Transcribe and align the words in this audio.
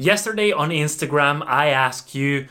Yesterday 0.00 0.50
on 0.50 0.70
Instagram, 0.70 1.44
I 1.46 1.68
asked 1.68 2.14
you, 2.14 2.48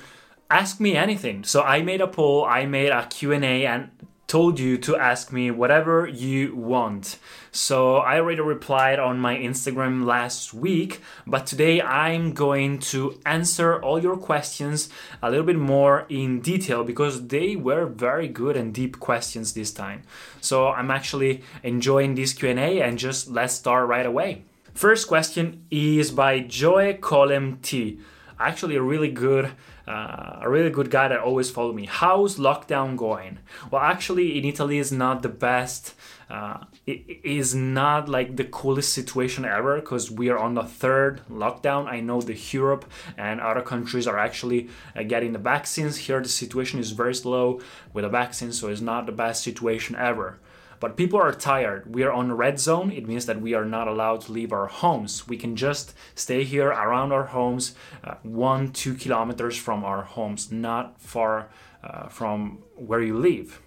ask 0.52 0.80
me 0.80 0.96
anything. 0.96 1.44
So 1.44 1.64
I 1.64 1.82
made 1.82 2.00
a 2.00 2.06
poll, 2.06 2.46
I 2.46 2.68
made 2.68 2.92
a 2.92 3.08
Q&A 3.08 3.66
and 3.66 3.90
told 4.28 4.60
you 4.60 4.78
to 4.78 4.96
ask 4.96 5.34
me 5.34 5.50
whatever 5.50 6.06
you 6.06 6.56
want. 6.56 7.18
So 7.52 7.98
I 7.98 8.20
already 8.20 8.42
replied 8.42 9.00
on 9.00 9.18
my 9.18 9.36
Instagram 9.36 10.06
last 10.06 10.54
week, 10.54 11.02
but 11.26 11.48
today 11.48 11.82
I'm 11.82 12.34
going 12.34 12.78
to 12.94 13.20
answer 13.26 13.82
all 13.82 13.98
your 13.98 14.18
questions 14.18 14.90
a 15.24 15.32
little 15.32 15.48
bit 15.48 15.58
more 15.58 16.06
in 16.08 16.42
detail 16.42 16.84
because 16.84 17.30
they 17.30 17.56
were 17.56 17.88
very 17.88 18.28
good 18.28 18.58
and 18.58 18.72
deep 18.72 19.00
questions 19.00 19.54
this 19.54 19.72
time. 19.72 20.04
So 20.40 20.68
I'm 20.68 20.92
actually 20.92 21.42
enjoying 21.64 22.14
this 22.14 22.32
Q&A 22.32 22.80
and 22.80 23.00
just 23.00 23.28
let's 23.28 23.56
start 23.56 23.88
right 23.88 24.06
away. 24.06 24.44
First 24.80 25.10
question 25.10 25.66
is 25.70 26.10
by 26.10 26.40
Joe 26.40 26.94
Colem 26.94 27.62
T. 27.62 28.00
Actually, 28.40 28.78
a 28.78 28.82
really 28.82 29.12
good, 29.12 29.52
uh, 29.86 30.40
a 30.40 30.50
really 30.50 30.70
good 30.70 30.90
guy 30.90 31.10
that 31.10 31.20
always 31.20 31.52
follow 31.52 31.74
me. 31.74 31.86
How's 31.86 32.38
lockdown 32.38 32.96
going? 32.96 33.40
Well, 33.70 33.82
actually, 33.82 34.38
in 34.38 34.46
Italy 34.46 34.78
is 34.78 34.94
not 34.94 35.22
the 35.22 35.28
best. 35.28 35.96
Uh, 36.30 36.64
it 36.88 37.20
is 37.26 37.54
not 37.54 38.08
like 38.08 38.38
the 38.38 38.46
coolest 38.46 38.94
situation 38.94 39.44
ever 39.44 39.82
because 39.82 40.10
we 40.10 40.30
are 40.30 40.38
on 40.38 40.54
the 40.54 40.64
third 40.64 41.24
lockdown. 41.30 41.88
I 41.88 42.00
know 42.00 42.22
the 42.22 42.40
Europe 42.52 42.86
and 43.18 43.42
other 43.42 43.62
countries 43.62 44.08
are 44.08 44.18
actually 44.18 44.70
uh, 44.96 45.04
getting 45.04 45.34
the 45.34 45.40
vaccines. 45.40 45.98
Here, 45.98 46.22
the 46.22 46.30
situation 46.30 46.80
is 46.80 46.92
very 46.92 47.16
slow 47.16 47.60
with 47.92 48.06
the 48.06 48.10
vaccines, 48.10 48.58
so 48.58 48.70
it's 48.70 48.80
not 48.80 49.08
the 49.08 49.12
best 49.12 49.44
situation 49.44 49.98
ever. 49.98 50.40
But 50.80 50.96
people 50.96 51.20
are 51.20 51.34
tired. 51.34 51.94
We 51.94 52.04
are 52.04 52.12
on 52.12 52.32
red 52.32 52.60
zone. 52.60 52.92
It 52.92 53.08
means 53.08 53.26
that 53.26 53.42
we 53.42 53.54
are 53.54 53.66
not 53.66 53.88
allowed 53.88 54.22
to 54.22 54.32
leave 54.32 54.54
our 54.54 54.68
homes. 54.68 55.28
We 55.28 55.38
can 55.38 55.56
just 55.56 55.94
stay 56.16 56.44
here 56.44 56.70
around 56.70 57.12
our 57.12 57.26
homes, 57.26 57.76
uh, 58.04 58.16
one, 58.24 58.72
two 58.72 58.96
kilometers 58.96 59.58
from 59.58 59.84
our 59.84 60.04
homes, 60.04 60.52
not 60.52 61.02
far 61.02 61.50
uh, 61.84 62.08
from 62.08 62.60
where 62.76 63.02
you 63.02 63.18
live. 63.18 63.62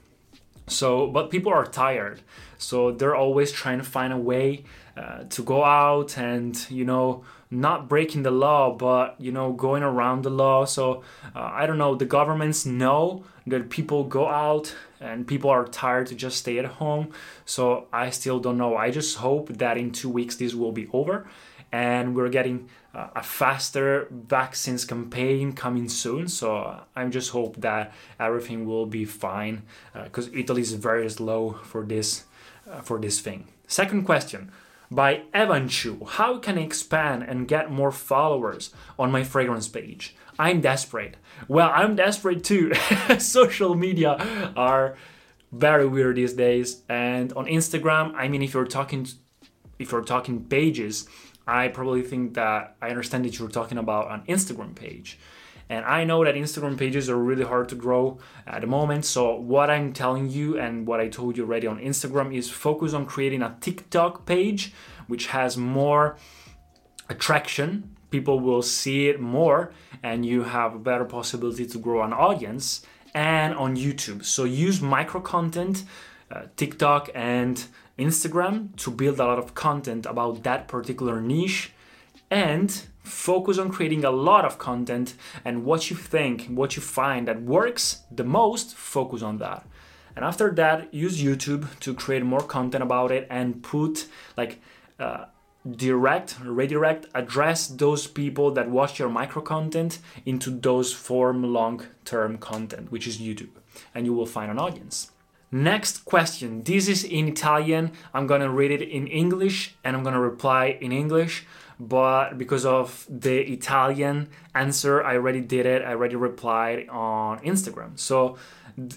So, 0.69 1.07
but 1.07 1.31
people 1.31 1.53
are 1.53 1.67
tired. 1.67 2.23
So 2.57 2.93
they're 2.93 3.17
always 3.17 3.53
trying 3.53 3.79
to 3.79 3.85
find 3.85 4.13
a 4.13 4.17
way 4.17 4.65
uh, 4.97 5.25
to 5.25 5.43
go 5.43 5.65
out 5.65 6.17
and, 6.17 6.71
you 6.71 6.85
know, 6.85 7.25
not 7.51 7.89
breaking 7.89 8.23
the 8.23 8.31
law, 8.31 8.73
but, 8.73 9.17
you 9.19 9.33
know, 9.33 9.53
going 9.53 9.83
around 9.83 10.23
the 10.23 10.31
law. 10.31 10.65
So 10.65 11.03
uh, 11.35 11.51
I 11.53 11.67
don't 11.67 11.79
know, 11.79 11.95
the 11.95 12.07
governments 12.07 12.65
know 12.65 13.25
that 13.47 13.69
people 13.69 14.05
go 14.05 14.29
out 14.29 14.75
and 15.03 15.27
people 15.27 15.51
are 15.51 15.67
tired 15.67 16.07
to 16.09 16.15
just 16.15 16.39
stay 16.39 16.59
at 16.59 16.65
home. 16.65 17.11
So 17.45 17.89
I 17.93 18.11
still 18.11 18.39
don't 18.41 18.57
know. 18.57 18.77
I 18.77 18.91
just 18.91 19.19
hope 19.19 19.49
that 19.59 19.77
in 19.77 19.91
two 19.91 20.09
weeks 20.09 20.37
this 20.37 20.55
will 20.55 20.73
be 20.73 20.89
over 20.93 21.27
and 21.73 22.15
we're 22.15 22.29
getting 22.29 22.69
uh, 22.95 23.09
a 23.17 23.23
faster 23.23 24.07
vaccines 24.11 24.85
campaign 24.85 25.55
coming 25.55 25.89
soon. 25.89 26.29
So 26.29 26.81
I'm 26.95 27.11
just 27.11 27.31
hope 27.31 27.57
that 27.63 27.93
everything 28.21 28.67
will 28.67 28.87
be 28.87 29.05
fine 29.05 29.63
because 30.05 30.29
uh, 30.29 30.33
Italy 30.35 30.61
is 30.61 30.75
very 30.75 31.09
slow 31.09 31.59
for 31.65 31.85
this 31.85 32.25
uh, 32.71 32.81
for 32.81 33.01
this 33.01 33.21
thing. 33.21 33.49
Second 33.67 34.05
question 34.05 34.53
by 34.91 35.23
Evan 35.33 35.69
Chu. 35.69 36.05
How 36.07 36.39
can 36.39 36.59
I 36.59 36.63
expand 36.63 37.23
and 37.23 37.49
get 37.49 37.71
more 37.71 37.91
followers 37.91 38.71
on 38.99 39.11
my 39.11 39.25
fragrance 39.25 39.67
page? 39.67 40.15
I'm 40.39 40.61
desperate. 40.61 41.17
Well, 41.49 41.71
I'm 41.75 41.97
desperate 41.97 42.45
too. 42.45 42.73
Social 43.19 43.75
media 43.75 44.17
are 44.57 44.97
very 45.53 45.87
weird 45.87 46.17
these 46.17 46.33
days, 46.33 46.83
and 46.89 47.33
on 47.35 47.47
Instagram, 47.47 48.15
I 48.15 48.29
mean, 48.29 48.43
if 48.43 48.55
you're 48.55 48.67
talking, 48.67 49.07
if 49.79 49.93
you're 49.93 50.03
talking 50.03 50.45
pages, 50.45 51.07
I 51.47 51.69
probably 51.69 52.03
think 52.03 52.35
that 52.35 52.77
I 52.81 52.89
understand 52.89 53.25
that 53.25 53.39
you're 53.39 53.49
talking 53.49 53.79
about 53.79 54.11
an 54.11 54.23
Instagram 54.29 54.75
page. 54.75 55.19
And 55.69 55.85
I 55.85 56.05
know 56.05 56.25
that 56.25 56.35
Instagram 56.35 56.77
pages 56.77 57.09
are 57.09 57.17
really 57.17 57.45
hard 57.45 57.69
to 57.71 57.75
grow 57.75 58.19
at 58.47 58.61
the 58.61 58.67
moment. 58.67 59.05
So, 59.07 59.37
what 59.37 59.71
I'm 59.71 59.93
telling 59.93 60.29
you 60.29 60.59
and 60.59 60.87
what 60.87 61.01
I 61.01 61.09
told 61.09 61.37
you 61.37 61.45
already 61.45 61.67
on 61.67 61.79
Instagram 61.79 62.35
is 62.35 62.51
focus 62.51 62.93
on 62.93 63.07
creating 63.07 63.43
a 63.43 63.57
TikTok 63.61 64.27
page 64.27 64.73
which 65.07 65.29
has 65.29 65.57
more 65.57 66.17
attraction. 67.09 67.97
People 68.11 68.41
will 68.41 68.63
see 68.63 69.09
it 69.09 69.21
more, 69.21 69.73
and 70.03 70.27
you 70.27 70.45
have 70.45 70.75
a 70.75 70.79
better 70.79 71.05
possibility 71.05 71.67
to 71.67 71.79
grow 71.79 72.03
an 72.03 72.13
audience. 72.13 72.83
And 73.15 73.55
on 73.55 73.77
YouTube. 73.77 74.25
So, 74.25 74.45
use 74.45 74.81
micro 74.81 75.21
content, 75.21 75.85
uh, 76.31 76.45
TikTok, 76.57 77.11
and 77.15 77.63
Instagram 77.99 78.75
to 78.77 78.91
build 78.91 79.21
a 79.21 79.25
lot 79.27 79.39
of 79.39 79.55
content 79.55 80.07
about 80.07 80.43
that 80.45 80.67
particular 80.67 81.21
niche 81.21 81.73
and 82.31 82.87
focus 83.03 83.59
on 83.59 83.71
creating 83.71 84.05
a 84.05 84.11
lot 84.11 84.45
of 84.45 84.59
content 84.59 85.15
and 85.45 85.65
what 85.65 85.91
you 85.91 85.97
think, 85.97 86.47
what 86.47 86.77
you 86.77 86.83
find 86.83 87.29
that 87.29 87.43
works 87.43 88.03
the 88.11 88.25
most, 88.25 88.75
focus 88.75 89.23
on 89.23 89.39
that. 89.39 89.67
And 90.17 90.25
after 90.25 90.51
that, 90.53 90.93
use 90.93 91.23
YouTube 91.23 91.79
to 91.81 91.95
create 91.95 92.25
more 92.25 92.43
content 92.43 92.83
about 92.83 93.11
it 93.11 93.27
and 93.31 93.63
put 93.63 94.07
like 94.37 94.61
uh, 94.99 95.25
direct, 95.69 96.37
redirect, 96.45 97.07
address 97.15 97.67
those 97.69 98.07
people 98.07 98.51
that 98.53 98.71
watch 98.71 98.99
your 98.99 99.09
micro 99.09 99.43
content 99.43 99.99
into 100.27 100.51
those 100.51 100.93
form 100.93 101.53
long 101.53 101.87
term 102.05 102.39
content, 102.39 102.91
which 102.91 103.07
is 103.07 103.19
YouTube, 103.19 103.51
and 103.95 104.07
you 104.07 104.13
will 104.13 104.27
find 104.27 104.51
an 104.51 104.59
audience. 104.59 105.11
Next 105.51 106.05
question. 106.07 106.63
This 106.63 106.89
is 106.89 107.05
in 107.05 107.29
Italian. 107.29 107.93
I'm 108.15 108.27
gonna 108.27 108.51
read 108.51 108.71
it 108.71 108.83
in 108.83 109.07
English 109.07 109.75
and 109.85 109.95
I'm 109.95 110.03
gonna 110.03 110.21
reply 110.21 110.79
in 110.81 110.93
English 110.93 111.47
but 111.83 112.39
because 112.39 112.65
of 112.65 113.07
the 113.09 113.41
Italian 113.41 114.29
answer, 114.55 115.03
I 115.03 115.17
already 115.17 115.41
did 115.41 115.67
it. 115.67 115.83
I 115.83 115.91
already 115.91 116.15
replied 116.15 116.89
on 116.89 117.41
Instagram. 117.41 117.99
So 117.99 118.37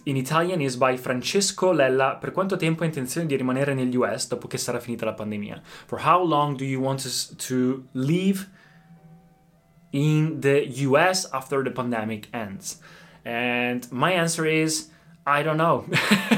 in 0.05 0.15
Italian 0.15 0.61
is 0.61 0.75
by 0.75 0.97
Francesco 0.97 1.71
Lella. 1.71 2.15
Per 2.15 2.31
quanto 2.31 2.55
tempo 2.55 2.83
hai 2.83 2.89
intenzione 2.89 3.27
di 3.27 3.35
rimanere 3.35 3.73
negli 3.73 3.95
US 3.95 4.27
dopo 4.27 4.47
che 4.47 4.57
sarà 4.57 4.79
finita 4.79 5.05
la 5.05 5.13
pandemia? 5.13 5.61
For 5.63 5.99
how 6.05 6.23
long 6.23 6.55
do 6.55 6.63
you 6.63 6.81
want 6.81 7.01
to, 7.01 7.35
to 7.35 7.83
live 7.93 8.49
in 9.91 10.39
the 10.39 10.67
US 10.85 11.27
after 11.31 11.63
the 11.63 11.71
pandemic 11.71 12.27
ends? 12.31 12.79
And 13.23 13.87
my 13.91 14.13
answer 14.13 14.45
is 14.45 14.91
I 15.27 15.41
don't 15.41 15.57
know. 15.57 15.85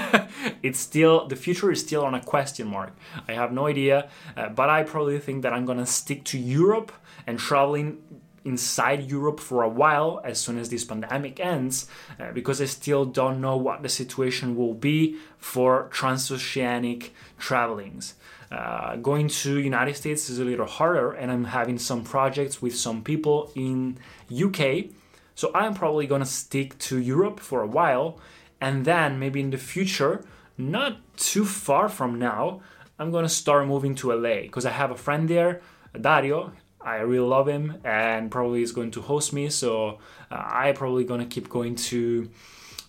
it's 0.63 0.79
still 0.79 1.27
the 1.27 1.35
future 1.35 1.71
is 1.71 1.81
still 1.81 2.05
on 2.05 2.15
a 2.15 2.21
question 2.21 2.67
mark. 2.67 2.93
I 3.27 3.33
have 3.33 3.51
no 3.51 3.67
idea, 3.67 4.09
uh, 4.35 4.49
but 4.49 4.69
I 4.69 4.83
probably 4.83 5.19
think 5.19 5.41
that 5.43 5.51
I'm 5.51 5.65
gonna 5.65 5.85
stick 5.85 6.23
to 6.25 6.37
Europe 6.37 6.91
and 7.25 7.37
traveling 7.37 7.97
inside 8.47 9.09
Europe 9.11 9.39
for 9.39 9.63
a 9.63 9.69
while 9.69 10.21
as 10.23 10.39
soon 10.39 10.57
as 10.57 10.69
this 10.69 10.83
pandemic 10.83 11.39
ends, 11.39 11.87
uh, 12.19 12.31
because 12.31 12.61
I 12.61 12.65
still 12.65 13.05
don't 13.05 13.39
know 13.41 13.57
what 13.57 13.83
the 13.83 13.89
situation 13.89 14.55
will 14.55 14.73
be 14.73 15.17
for 15.37 15.89
transoceanic 15.91 17.09
travelings. 17.37 18.15
Uh, 18.51 18.95
going 18.95 19.27
to 19.27 19.59
United 19.59 19.95
States 19.95 20.29
is 20.29 20.39
a 20.39 20.45
little 20.45 20.65
harder, 20.65 21.11
and 21.11 21.31
I'm 21.31 21.45
having 21.59 21.77
some 21.77 22.03
projects 22.03 22.61
with 22.61 22.75
some 22.75 23.03
people 23.03 23.51
in 23.55 23.97
UK. 24.31 24.91
So 25.35 25.51
I'm 25.53 25.73
probably 25.73 26.07
gonna 26.07 26.25
stick 26.25 26.77
to 26.87 26.97
Europe 26.97 27.39
for 27.39 27.61
a 27.61 27.67
while 27.67 28.19
and 28.59 28.85
then 28.85 29.19
maybe 29.19 29.39
in 29.39 29.51
the 29.51 29.57
future 29.57 30.23
not 30.57 30.97
too 31.17 31.45
far 31.45 31.87
from 31.87 32.17
now, 32.17 32.61
I'm 32.97 33.11
gonna 33.11 33.29
start 33.29 33.67
moving 33.67 33.93
to 33.95 34.11
LA 34.11 34.41
because 34.41 34.65
I 34.65 34.71
have 34.71 34.89
a 34.89 34.95
friend 34.95 35.29
there, 35.29 35.61
Dario. 35.99 36.51
I 36.87 37.01
really 37.01 37.27
love 37.27 37.49
him 37.49 37.81
and 37.83 38.31
probably 38.31 38.61
is 38.61 38.71
going 38.71 38.91
to 38.91 39.01
host 39.01 39.33
me. 39.33 39.49
So 39.49 39.99
uh, 40.31 40.43
I 40.63 40.71
probably 40.71 41.03
gonna 41.03 41.25
keep 41.25 41.49
going 41.49 41.75
to 41.91 42.29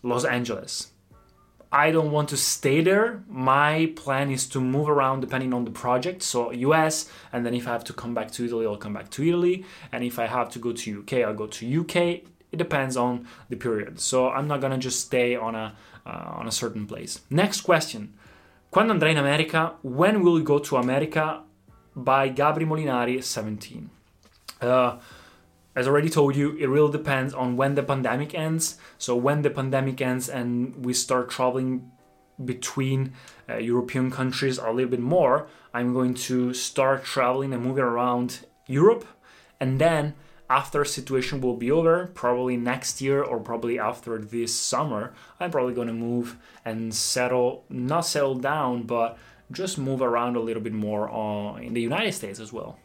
Los 0.04 0.24
Angeles. 0.24 0.92
I 1.72 1.90
don't 1.90 2.12
want 2.12 2.28
to 2.28 2.36
stay 2.36 2.80
there. 2.80 3.24
My 3.28 3.92
plan 3.96 4.30
is 4.30 4.46
to 4.50 4.60
move 4.60 4.88
around 4.88 5.20
depending 5.20 5.52
on 5.52 5.64
the 5.64 5.72
project. 5.72 6.22
So 6.22 6.52
US, 6.52 7.10
and 7.32 7.44
then 7.44 7.54
if 7.54 7.66
I 7.66 7.72
have 7.72 7.84
to 7.84 7.92
come 7.92 8.14
back 8.14 8.30
to 8.32 8.44
Italy, 8.44 8.66
I'll 8.66 8.76
come 8.76 8.94
back 8.94 9.10
to 9.10 9.28
Italy. 9.28 9.64
And 9.90 10.04
if 10.04 10.20
I 10.20 10.26
have 10.26 10.48
to 10.50 10.60
go 10.60 10.72
to 10.72 11.00
UK, 11.00 11.12
I'll 11.24 11.34
go 11.34 11.48
to 11.48 11.80
UK. 11.80 11.96
It 12.52 12.56
depends 12.56 12.96
on 12.96 13.26
the 13.48 13.56
period. 13.56 13.98
So 13.98 14.30
I'm 14.30 14.46
not 14.46 14.60
gonna 14.60 14.78
just 14.78 15.00
stay 15.00 15.34
on 15.34 15.56
a 15.56 15.74
uh, 16.06 16.38
on 16.40 16.46
a 16.46 16.52
certain 16.52 16.86
place. 16.86 17.20
Next 17.30 17.62
question. 17.62 18.14
Quando 18.70 18.94
andrai 18.94 19.10
in 19.10 19.18
America? 19.18 19.74
When 19.82 20.22
will 20.22 20.38
you 20.38 20.44
go 20.44 20.58
to 20.60 20.76
America? 20.76 21.42
By 21.98 22.30
Gabri 22.30 22.64
Molinari, 22.64 23.22
17. 23.22 23.90
Uh, 24.60 24.98
as 25.74 25.88
already 25.88 26.08
told 26.08 26.36
you, 26.36 26.56
it 26.56 26.68
really 26.68 26.92
depends 26.92 27.34
on 27.34 27.56
when 27.56 27.74
the 27.74 27.82
pandemic 27.82 28.34
ends. 28.34 28.78
So 28.98 29.16
when 29.16 29.42
the 29.42 29.50
pandemic 29.50 30.00
ends 30.00 30.28
and 30.28 30.84
we 30.84 30.92
start 30.92 31.28
traveling 31.28 31.90
between 32.44 33.14
uh, 33.48 33.56
European 33.56 34.10
countries 34.10 34.58
a 34.58 34.70
little 34.70 34.90
bit 34.90 35.00
more, 35.00 35.48
I'm 35.74 35.92
going 35.92 36.14
to 36.30 36.54
start 36.54 37.04
traveling 37.04 37.52
and 37.52 37.64
moving 37.64 37.84
around 37.84 38.46
Europe. 38.66 39.04
And 39.60 39.80
then 39.80 40.14
after 40.48 40.84
situation 40.84 41.40
will 41.40 41.56
be 41.56 41.70
over, 41.70 42.06
probably 42.14 42.56
next 42.56 43.00
year 43.00 43.22
or 43.22 43.40
probably 43.40 43.78
after 43.78 44.18
this 44.18 44.54
summer, 44.54 45.14
I'm 45.40 45.50
probably 45.50 45.74
going 45.74 45.88
to 45.88 45.94
move 45.94 46.36
and 46.64 46.94
settle, 46.94 47.64
not 47.68 48.06
settle 48.06 48.36
down, 48.36 48.84
but 48.84 49.18
just 49.52 49.78
move 49.78 50.02
around 50.02 50.36
a 50.36 50.40
little 50.40 50.62
bit 50.62 50.72
more 50.72 51.10
uh, 51.10 51.56
in 51.56 51.74
the 51.74 51.80
United 51.80 52.12
States 52.12 52.40
as 52.40 52.52
well. 52.52 52.78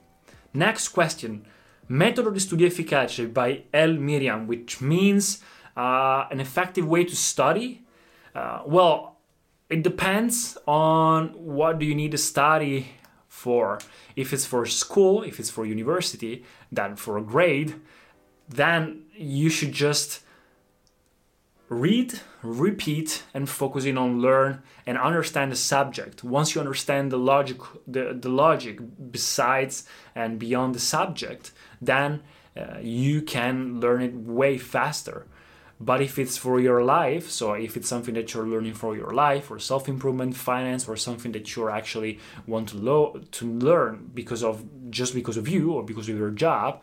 Next 0.54 0.90
question. 0.90 1.46
Metodo 1.90 2.32
di 2.32 2.40
studio 2.40 2.68
efficace 2.68 3.26
by 3.32 3.64
El 3.74 3.94
Miriam, 3.94 4.48
which 4.48 4.80
means 4.82 5.42
uh, 5.76 6.26
an 6.32 6.40
effective 6.40 6.88
way 6.88 7.04
to 7.04 7.16
study. 7.16 7.82
Uh, 8.34 8.62
well, 8.66 9.18
it 9.70 9.84
depends 9.84 10.58
on 10.66 11.30
what 11.30 11.80
do 11.80 11.86
you 11.86 11.96
need 11.96 12.12
to 12.12 12.18
study 12.18 12.88
for. 13.28 13.80
If 14.16 14.32
it's 14.32 14.46
for 14.46 14.66
school, 14.66 15.24
if 15.24 15.40
it's 15.40 15.50
for 15.50 15.66
university, 15.66 16.46
then 16.72 16.96
for 16.96 17.18
a 17.18 17.22
grade, 17.22 17.76
then 18.48 19.04
you 19.14 19.50
should 19.50 19.72
just 19.72 20.23
read, 21.74 22.20
repeat, 22.42 23.24
and 23.34 23.50
focusing 23.50 23.98
on 23.98 24.22
learn 24.22 24.62
and 24.86 24.98
understand 24.98 25.52
the 25.52 25.56
subject. 25.56 26.24
Once 26.24 26.54
you 26.54 26.62
understand 26.62 27.12
the 27.12 27.18
logic, 27.18 27.58
the, 27.88 28.14
the 28.14 28.30
logic 28.30 28.80
besides 29.12 29.88
and 30.16 30.40
beyond 30.40 30.76
the 30.76 30.80
subject, 30.80 31.52
then 31.82 32.22
uh, 32.56 32.78
you 32.82 33.22
can 33.22 33.80
learn 33.80 34.02
it 34.02 34.14
way 34.14 34.58
faster. 34.58 35.26
But 35.80 36.02
if 36.02 36.18
it's 36.18 36.38
for 36.38 36.62
your 36.62 36.84
life, 36.84 37.30
so 37.30 37.54
if 37.54 37.76
it's 37.76 37.90
something 37.90 38.14
that 38.14 38.34
you're 38.34 38.48
learning 38.48 38.76
for 38.76 38.96
your 38.96 39.12
life 39.12 39.52
or 39.52 39.60
self 39.60 39.90
improvement, 39.90 40.36
finance, 40.36 40.88
or 40.88 40.96
something 40.96 41.34
that 41.34 41.56
you're 41.56 41.72
actually 41.72 42.20
want 42.48 42.70
to 42.70 42.78
lo- 42.78 43.20
to 43.32 43.46
learn 43.46 44.12
because 44.14 44.44
of 44.44 44.64
just 44.92 45.14
because 45.14 45.36
of 45.36 45.48
you 45.48 45.74
or 45.74 45.84
because 45.84 46.08
of 46.08 46.18
your 46.18 46.30
job, 46.30 46.82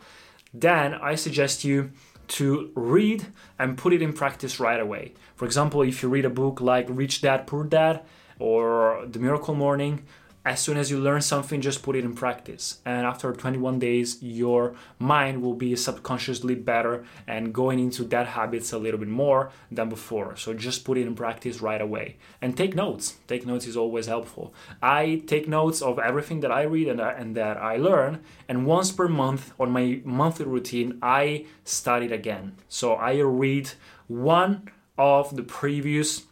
then 0.53 0.93
I 0.93 1.15
suggest 1.15 1.63
you 1.63 1.91
to 2.31 2.71
read 2.75 3.27
and 3.59 3.77
put 3.77 3.93
it 3.93 4.01
in 4.01 4.13
practice 4.13 4.59
right 4.59 4.79
away. 4.79 5.13
For 5.35 5.45
example, 5.45 5.81
if 5.81 6.01
you 6.01 6.09
read 6.09 6.25
a 6.25 6.29
book 6.29 6.61
like 6.61 6.87
Rich 6.89 7.21
Dad 7.21 7.45
Poor 7.45 7.63
Dad 7.63 8.01
or 8.39 9.05
The 9.05 9.19
Miracle 9.19 9.53
Morning, 9.53 10.03
as 10.43 10.59
soon 10.59 10.77
as 10.77 10.89
you 10.89 10.99
learn 10.99 11.21
something, 11.21 11.61
just 11.61 11.83
put 11.83 11.95
it 11.95 12.03
in 12.03 12.13
practice. 12.15 12.79
And 12.83 13.05
after 13.05 13.31
21 13.31 13.77
days, 13.77 14.17
your 14.21 14.73
mind 14.97 15.41
will 15.43 15.53
be 15.53 15.75
subconsciously 15.75 16.55
better 16.55 17.05
and 17.27 17.53
going 17.53 17.79
into 17.79 18.03
that 18.05 18.27
habits 18.27 18.73
a 18.73 18.79
little 18.79 18.99
bit 18.99 19.09
more 19.09 19.51
than 19.71 19.89
before. 19.89 20.35
So 20.35 20.53
just 20.53 20.83
put 20.83 20.97
it 20.97 21.05
in 21.05 21.13
practice 21.13 21.61
right 21.61 21.79
away. 21.79 22.17
And 22.41 22.57
take 22.57 22.75
notes. 22.75 23.17
Take 23.27 23.45
notes 23.45 23.67
is 23.67 23.77
always 23.77 24.07
helpful. 24.07 24.53
I 24.81 25.21
take 25.27 25.47
notes 25.47 25.81
of 25.81 25.99
everything 25.99 26.39
that 26.39 26.51
I 26.51 26.63
read 26.63 26.87
and, 26.87 26.99
and 26.99 27.35
that 27.37 27.57
I 27.57 27.77
learn. 27.77 28.23
And 28.47 28.65
once 28.65 28.91
per 28.91 29.07
month 29.07 29.53
on 29.59 29.69
my 29.71 30.01
monthly 30.03 30.45
routine, 30.45 30.97
I 31.03 31.45
study 31.63 32.07
it 32.07 32.11
again. 32.11 32.55
So 32.67 32.93
I 32.93 33.19
read 33.19 33.71
one 34.07 34.71
of 34.97 35.35
the 35.35 35.43
previous. 35.43 36.23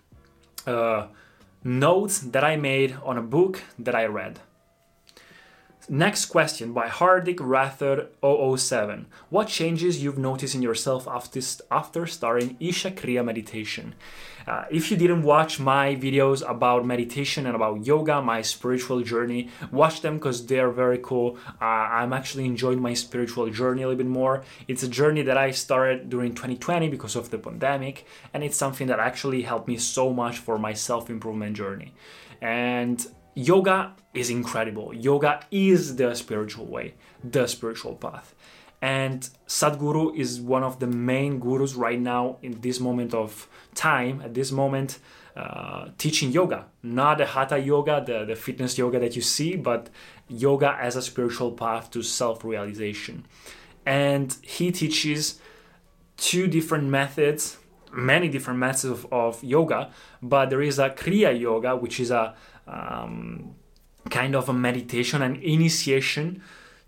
Uh, 0.65 1.07
notes 1.63 2.19
that 2.19 2.44
I 2.44 2.56
made 2.56 2.95
on 3.03 3.17
a 3.17 3.21
book 3.21 3.63
that 3.77 3.95
I 3.95 4.06
read. 4.06 4.39
Next 5.91 6.27
question 6.27 6.71
by 6.71 6.88
Hardik 6.88 7.38
Rathod 7.38 8.09
007. 8.21 9.07
What 9.31 9.47
changes 9.47 10.03
you've 10.03 10.19
noticed 10.19 10.53
in 10.53 10.62
yourself 10.62 11.07
after, 11.07 11.39
after 11.71 12.06
starting 12.06 12.57
Isha 12.59 12.91
Kriya 12.91 13.25
meditation? 13.25 13.95
Uh, 14.47 14.65
if 14.69 14.91
you 14.91 14.97
didn't 14.97 15.24
watch 15.24 15.59
my 15.59 15.95
videos 15.95 16.47
about 16.47 16.86
meditation 16.86 17.47
and 17.47 17.56
about 17.56 17.88
yoga, 17.88 18.21
my 18.21 18.44
spiritual 18.44 19.01
journey, 19.01 19.50
watch 19.71 20.01
them 20.01 20.19
because 20.19 20.45
they're 20.45 20.69
very 20.69 21.00
cool. 21.01 21.39
Uh, 21.59 21.65
I'm 21.65 22.13
actually 22.13 22.45
enjoying 22.45 22.80
my 22.80 22.94
spiritual 22.94 23.50
journey 23.50 23.81
a 23.81 23.88
little 23.88 23.97
bit 23.97 24.12
more. 24.12 24.44
It's 24.68 24.83
a 24.83 24.88
journey 24.88 25.24
that 25.24 25.39
I 25.39 25.50
started 25.50 26.07
during 26.07 26.35
2020 26.35 26.88
because 26.89 27.15
of 27.15 27.31
the 27.31 27.39
pandemic, 27.39 28.06
and 28.31 28.44
it's 28.44 28.57
something 28.57 28.85
that 28.88 29.00
actually 29.00 29.42
helped 29.42 29.68
me 29.68 29.77
so 29.77 30.13
much 30.13 30.38
for 30.38 30.59
my 30.59 30.74
self 30.74 31.09
improvement 31.09 31.57
journey. 31.57 31.95
And 32.42 33.06
yoga 33.39 33.94
is 34.13 34.30
incredible. 34.30 34.94
Yoga 34.94 35.41
is 35.51 35.95
the 35.95 36.13
spiritual 36.15 36.65
way, 36.65 36.95
the 37.24 37.47
spiritual 37.47 37.95
path. 37.95 38.36
And 38.81 39.27
Sadhguru 39.47 40.15
is 40.15 40.39
one 40.39 40.63
of 40.63 40.80
the 40.80 40.88
main 40.88 41.39
gurus 41.39 41.74
right 41.75 42.00
now 42.00 42.38
in 42.41 42.62
this 42.62 42.80
moment 42.80 43.13
of 43.13 43.47
time, 43.75 44.21
at 44.21 44.33
this 44.33 44.51
moment, 44.51 45.00
uh, 45.36 45.89
teaching 45.97 46.31
yoga. 46.31 46.65
Not 46.81 47.18
the 47.18 47.25
hatha 47.25 47.59
yoga, 47.59 48.03
the, 48.06 48.25
the 48.25 48.36
fitness 48.36 48.77
yoga 48.77 49.00
that 49.00 49.15
you 49.15 49.21
see, 49.21 49.56
but 49.56 49.89
yoga 50.27 50.77
as 50.80 50.95
a 50.95 51.01
spiritual 51.01 51.51
path 51.51 51.92
to 51.92 52.01
self 52.01 52.44
realization. 52.44 53.25
And 53.85 54.35
he 54.42 54.71
teaches 54.71 55.39
two 56.18 56.47
different 56.47 56.85
methods, 56.85 57.57
many 57.92 58.30
different 58.30 58.59
methods 58.59 58.85
of, 58.85 59.12
of 59.12 59.44
yoga, 59.44 59.92
but 60.21 60.50
there 60.50 60.62
is 60.62 60.80
a 60.80 60.89
Kriya 60.89 61.38
yoga, 61.38 61.75
which 61.75 62.00
is 62.00 62.12
a 62.12 62.35
um, 62.69 63.56
kind 64.09 64.35
of 64.35 64.49
a 64.49 64.54
meditation 64.54 65.21
and 65.21 65.38
initiation 65.38 66.42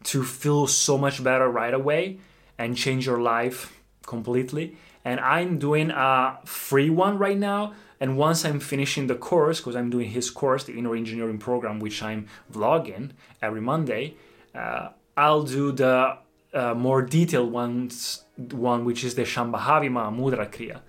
to 0.03 0.23
feel 0.23 0.67
so 0.67 0.97
much 0.97 1.23
better 1.23 1.49
right 1.49 1.73
away 1.73 2.19
and 2.57 2.77
change 2.77 3.05
your 3.05 3.21
life 3.21 3.77
completely. 4.05 4.77
And 5.03 5.19
I'm 5.19 5.57
doing 5.57 5.91
a 5.91 6.39
free 6.45 6.89
one 6.89 7.17
right 7.17 7.37
now. 7.37 7.73
And 7.99 8.17
once 8.17 8.45
I'm 8.45 8.59
finishing 8.59 9.07
the 9.07 9.15
course, 9.15 9.59
because 9.59 9.75
I'm 9.75 9.89
doing 9.89 10.09
his 10.09 10.29
course, 10.31 10.63
the 10.63 10.73
Inner 10.77 10.95
Engineering 10.95 11.37
Program, 11.37 11.79
which 11.79 12.01
I'm 12.01 12.27
vlogging 12.51 13.11
every 13.41 13.61
Monday, 13.61 14.15
uh, 14.55 14.89
I'll 15.15 15.43
do 15.43 15.71
the 15.71 16.17
uh, 16.53 16.73
more 16.73 17.01
detailed 17.03 17.51
ones, 17.51 18.23
one 18.37 18.85
which 18.85 19.03
is 19.03 19.15
the 19.15 19.23
Shambhavi 19.23 19.89
Mahamudra 19.89 20.51
Kriya. 20.51 20.79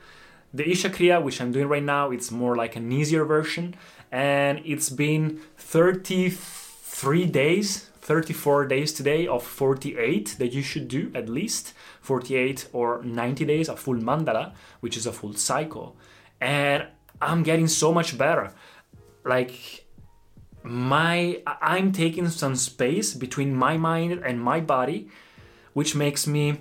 The 0.54 0.68
Isha 0.68 0.90
Kriya, 0.90 1.22
which 1.22 1.40
I'm 1.40 1.52
doing 1.52 1.68
right 1.68 1.82
now, 1.82 2.10
it's 2.10 2.30
more 2.30 2.56
like 2.56 2.76
an 2.76 2.90
easier 2.92 3.24
version, 3.24 3.74
and 4.12 4.60
it's 4.64 4.90
been 4.90 5.40
33 5.56 7.26
days 7.26 7.88
34 8.02 8.66
days 8.66 8.92
today 8.92 9.28
of 9.28 9.44
48 9.44 10.34
that 10.38 10.52
you 10.52 10.60
should 10.60 10.88
do 10.88 11.10
at 11.14 11.28
least. 11.28 11.72
48 12.00 12.68
or 12.72 13.00
90 13.04 13.44
days 13.44 13.68
a 13.68 13.76
full 13.76 13.94
mandala 13.94 14.52
which 14.80 14.96
is 14.96 15.06
a 15.06 15.12
full 15.12 15.34
cycle. 15.34 15.96
And 16.40 16.88
i'm 17.20 17.42
getting 17.44 17.68
so 17.68 17.92
much 17.92 18.18
better. 18.18 18.52
Like 19.24 19.86
my 20.64 21.42
i'm 21.46 21.92
taking 21.92 22.28
some 22.28 22.56
space 22.56 23.14
between 23.14 23.54
my 23.54 23.76
mind 23.76 24.12
and 24.12 24.40
my 24.40 24.60
body 24.60 25.08
which 25.72 25.96
makes 25.96 26.26
me 26.26 26.58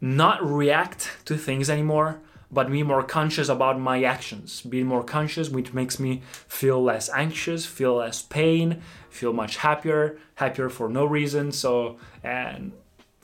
not 0.00 0.44
react 0.44 1.10
to 1.24 1.36
things 1.36 1.68
anymore 1.68 2.20
but 2.54 2.70
be 2.70 2.82
more 2.82 3.02
conscious 3.02 3.48
about 3.48 3.80
my 3.80 4.04
actions. 4.04 4.62
Be 4.62 4.84
more 4.84 5.02
conscious, 5.02 5.48
which 5.50 5.74
makes 5.74 5.98
me 5.98 6.22
feel 6.46 6.82
less 6.82 7.10
anxious, 7.10 7.66
feel 7.66 7.96
less 7.96 8.22
pain, 8.22 8.80
feel 9.10 9.32
much 9.32 9.56
happier, 9.58 10.18
happier 10.36 10.68
for 10.68 10.88
no 10.88 11.04
reason. 11.04 11.50
So, 11.52 11.98
and 12.22 12.72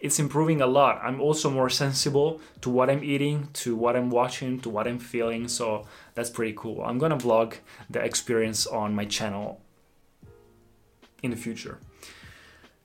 it's 0.00 0.18
improving 0.18 0.60
a 0.60 0.66
lot. 0.66 1.00
I'm 1.02 1.20
also 1.20 1.48
more 1.50 1.70
sensible 1.70 2.40
to 2.62 2.70
what 2.70 2.90
I'm 2.90 3.04
eating, 3.04 3.48
to 3.62 3.76
what 3.76 3.96
I'm 3.96 4.10
watching, 4.10 4.58
to 4.60 4.70
what 4.70 4.88
I'm 4.88 4.98
feeling. 4.98 5.46
So 5.46 5.86
that's 6.14 6.30
pretty 6.30 6.54
cool. 6.56 6.82
I'm 6.82 6.98
gonna 6.98 7.16
vlog 7.16 7.54
the 7.88 8.00
experience 8.00 8.66
on 8.66 8.94
my 8.94 9.04
channel 9.04 9.60
in 11.22 11.30
the 11.30 11.36
future. 11.36 11.78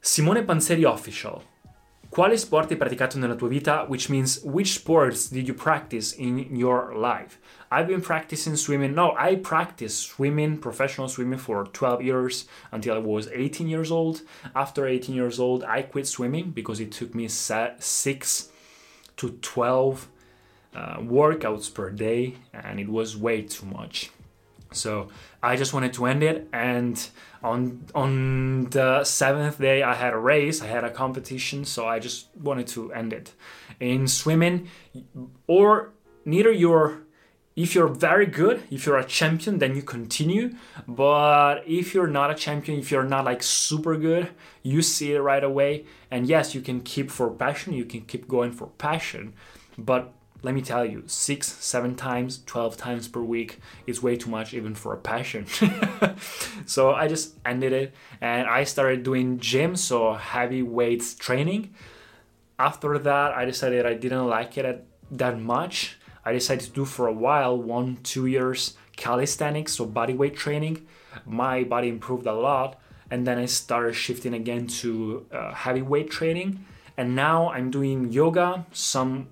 Simone 0.01 0.45
Panzeri 0.45 0.85
Official. 0.91 1.43
Quali 2.15 2.37
sport 2.37 2.69
hai 2.69 2.77
praticato 2.77 3.17
nella 3.17 3.35
tua 3.35 3.49
vita? 3.49 3.83
Which 3.89 4.09
means 4.09 4.41
which 4.45 4.71
sports 4.71 5.27
did 5.27 5.49
you 5.49 5.53
practice 5.53 6.13
in 6.13 6.55
your 6.55 6.95
life? 6.95 7.41
I've 7.69 7.87
been 7.87 7.99
practicing 7.99 8.55
swimming. 8.55 8.93
No, 8.93 9.13
I 9.17 9.35
practiced 9.35 10.15
swimming, 10.15 10.59
professional 10.59 11.09
swimming 11.09 11.39
for 11.39 11.65
12 11.65 12.01
years 12.01 12.45
until 12.71 12.95
I 12.95 12.99
was 12.99 13.27
18 13.33 13.67
years 13.67 13.91
old. 13.91 14.21
After 14.55 14.87
18 14.87 15.13
years 15.13 15.41
old, 15.41 15.65
I 15.65 15.81
quit 15.81 16.07
swimming 16.07 16.51
because 16.51 16.79
it 16.79 16.93
took 16.93 17.13
me 17.13 17.27
6 17.27 18.49
to 19.17 19.29
12 19.41 20.07
uh, 20.73 20.99
workouts 20.99 21.73
per 21.73 21.89
day 21.89 22.35
and 22.53 22.79
it 22.79 22.87
was 22.87 23.17
way 23.17 23.41
too 23.41 23.65
much. 23.65 24.09
So 24.71 25.09
I 25.45 25.55
just 25.55 25.73
wanted 25.73 25.93
to 25.93 26.05
end 26.05 26.23
it. 26.23 26.47
And 26.51 26.95
on 27.43 27.85
on 27.93 28.69
the 28.71 29.03
seventh 29.03 29.59
day, 29.59 29.83
I 29.83 29.93
had 29.93 30.13
a 30.13 30.17
race, 30.17 30.61
I 30.61 30.67
had 30.67 30.83
a 30.83 30.89
competition, 30.89 31.65
so 31.65 31.87
I 31.87 31.99
just 31.99 32.27
wanted 32.35 32.67
to 32.67 32.91
end 32.93 33.13
it. 33.13 33.33
In 33.79 34.07
swimming, 34.07 34.67
or 35.47 35.91
neither 36.25 36.51
you're 36.51 37.05
if 37.55 37.73
you're 37.73 37.87
very 37.87 38.25
good, 38.25 38.63
if 38.69 38.85
you're 38.85 38.97
a 38.97 39.05
champion, 39.05 39.59
then 39.59 39.75
you 39.75 39.81
continue. 39.81 40.55
But 40.87 41.63
if 41.65 41.93
you're 41.93 42.07
not 42.07 42.29
a 42.29 42.35
champion, 42.35 42.79
if 42.79 42.91
you're 42.91 43.03
not 43.03 43.23
like 43.23 43.41
super 43.41 43.95
good, 43.95 44.29
you 44.61 44.81
see 44.81 45.13
it 45.13 45.19
right 45.19 45.43
away. 45.43 45.85
And 46.11 46.27
yes, 46.27 46.53
you 46.53 46.61
can 46.61 46.81
keep 46.81 47.09
for 47.09 47.29
passion, 47.31 47.73
you 47.73 47.85
can 47.85 48.01
keep 48.01 48.27
going 48.27 48.51
for 48.51 48.67
passion. 48.77 49.33
But 49.77 50.13
let 50.45 50.53
me 50.53 50.61
tell 50.61 50.85
you, 50.85 51.01
six, 51.07 51.51
seven 51.51 51.95
times, 51.95 52.43
12 52.45 52.77
times 52.77 53.07
per 53.07 53.19
week 53.19 53.59
is 53.87 54.03
way 54.03 54.15
too 54.15 54.29
much 54.29 54.53
even 54.53 54.75
for 54.75 54.93
a 54.93 54.97
passion. 54.97 55.47
so 56.67 56.93
I 56.93 57.07
just 57.07 57.33
ended 57.43 57.73
it 57.73 57.95
and 58.21 58.47
I 58.47 58.63
started 58.63 59.01
doing 59.01 59.39
gym, 59.39 59.75
so 59.75 60.13
heavy 60.13 60.61
weights 60.61 61.15
training. 61.15 61.73
After 62.59 62.99
that, 62.99 63.33
I 63.33 63.45
decided 63.45 63.87
I 63.87 63.95
didn't 63.95 64.27
like 64.27 64.55
it 64.59 64.85
that 65.09 65.39
much. 65.39 65.97
I 66.23 66.31
decided 66.31 66.65
to 66.65 66.71
do 66.71 66.85
for 66.85 67.07
a 67.07 67.13
while, 67.13 67.57
one, 67.57 67.97
two 68.03 68.27
years 68.27 68.75
calisthenics, 68.97 69.73
so 69.73 69.85
body 69.87 70.13
weight 70.13 70.35
training. 70.35 70.85
My 71.25 71.63
body 71.63 71.89
improved 71.89 72.27
a 72.27 72.33
lot. 72.33 72.79
And 73.09 73.25
then 73.25 73.39
I 73.39 73.45
started 73.45 73.93
shifting 73.93 74.35
again 74.35 74.67
to 74.81 75.25
uh, 75.31 75.53
heavy 75.53 75.81
weight 75.81 76.11
training. 76.11 76.65
And 76.97 77.15
now 77.15 77.49
I'm 77.49 77.71
doing 77.71 78.11
yoga, 78.11 78.65
some 78.71 79.27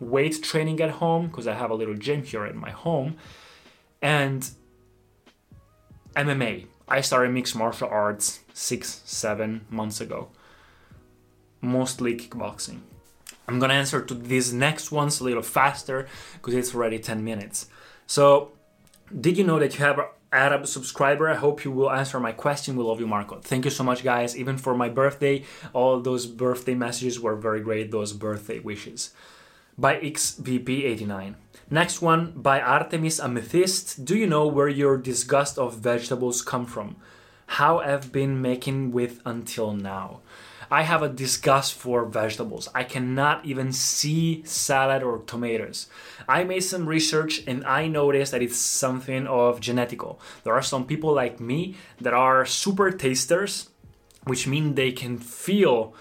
weight 0.00 0.42
training 0.42 0.80
at 0.80 0.90
home 0.90 1.28
because 1.28 1.46
I 1.46 1.54
have 1.54 1.70
a 1.70 1.74
little 1.74 1.94
gym 1.94 2.22
here 2.22 2.44
at 2.44 2.54
my 2.54 2.70
home, 2.70 3.16
and 4.02 4.48
MMA. 6.14 6.66
I 6.88 7.00
started 7.00 7.32
mixed 7.32 7.56
martial 7.56 7.88
arts 7.88 8.40
six, 8.52 9.02
seven 9.04 9.66
months 9.70 10.00
ago, 10.00 10.28
mostly 11.60 12.16
kickboxing. 12.16 12.80
I'm 13.48 13.58
gonna 13.58 13.74
answer 13.74 14.02
to 14.02 14.14
these 14.14 14.52
next 14.52 14.92
ones 14.92 15.20
a 15.20 15.24
little 15.24 15.42
faster 15.42 16.06
because 16.34 16.54
it's 16.54 16.74
already 16.74 16.98
10 16.98 17.24
minutes. 17.24 17.68
So, 18.06 18.52
did 19.20 19.36
you 19.36 19.44
know 19.44 19.58
that 19.58 19.78
you 19.78 19.84
have 19.84 19.98
an 19.98 20.06
Arab 20.32 20.66
subscriber? 20.66 21.28
I 21.28 21.34
hope 21.34 21.64
you 21.64 21.70
will 21.70 21.90
answer 21.90 22.18
my 22.20 22.32
question. 22.32 22.76
We 22.76 22.84
love 22.84 23.00
you, 23.00 23.06
Marco. 23.06 23.40
Thank 23.40 23.64
you 23.64 23.70
so 23.70 23.84
much, 23.84 24.02
guys. 24.02 24.36
Even 24.36 24.58
for 24.58 24.74
my 24.74 24.88
birthday, 24.88 25.44
all 25.72 26.00
those 26.00 26.26
birthday 26.26 26.74
messages 26.74 27.20
were 27.20 27.36
very 27.36 27.60
great, 27.60 27.90
those 27.90 28.12
birthday 28.12 28.58
wishes 28.58 29.12
by 29.78 29.96
XVP89. 29.96 31.34
Next 31.70 32.00
one 32.00 32.32
by 32.36 32.60
Artemis 32.60 33.20
Amethyst. 33.20 34.04
Do 34.04 34.16
you 34.16 34.26
know 34.26 34.46
where 34.46 34.68
your 34.68 34.96
disgust 34.96 35.58
of 35.58 35.78
vegetables 35.78 36.42
come 36.42 36.66
from? 36.66 36.96
How 37.46 37.78
I've 37.78 38.12
been 38.12 38.40
making 38.40 38.92
with 38.92 39.20
until 39.24 39.72
now. 39.72 40.20
I 40.70 40.82
have 40.82 41.02
a 41.02 41.08
disgust 41.08 41.74
for 41.74 42.04
vegetables. 42.04 42.68
I 42.74 42.82
cannot 42.82 43.44
even 43.44 43.72
see 43.72 44.42
salad 44.44 45.02
or 45.02 45.18
tomatoes. 45.18 45.86
I 46.28 46.44
made 46.44 46.60
some 46.60 46.88
research 46.88 47.42
and 47.46 47.64
I 47.64 47.86
noticed 47.86 48.32
that 48.32 48.42
it's 48.42 48.56
something 48.56 49.26
of 49.26 49.60
genetical. 49.60 50.18
There 50.42 50.54
are 50.54 50.62
some 50.62 50.86
people 50.86 51.12
like 51.12 51.38
me 51.38 51.76
that 52.00 52.14
are 52.14 52.44
super 52.46 52.90
tasters, 52.90 53.70
which 54.24 54.48
mean 54.48 54.74
they 54.74 54.90
can 54.90 55.18
feel 55.18 55.94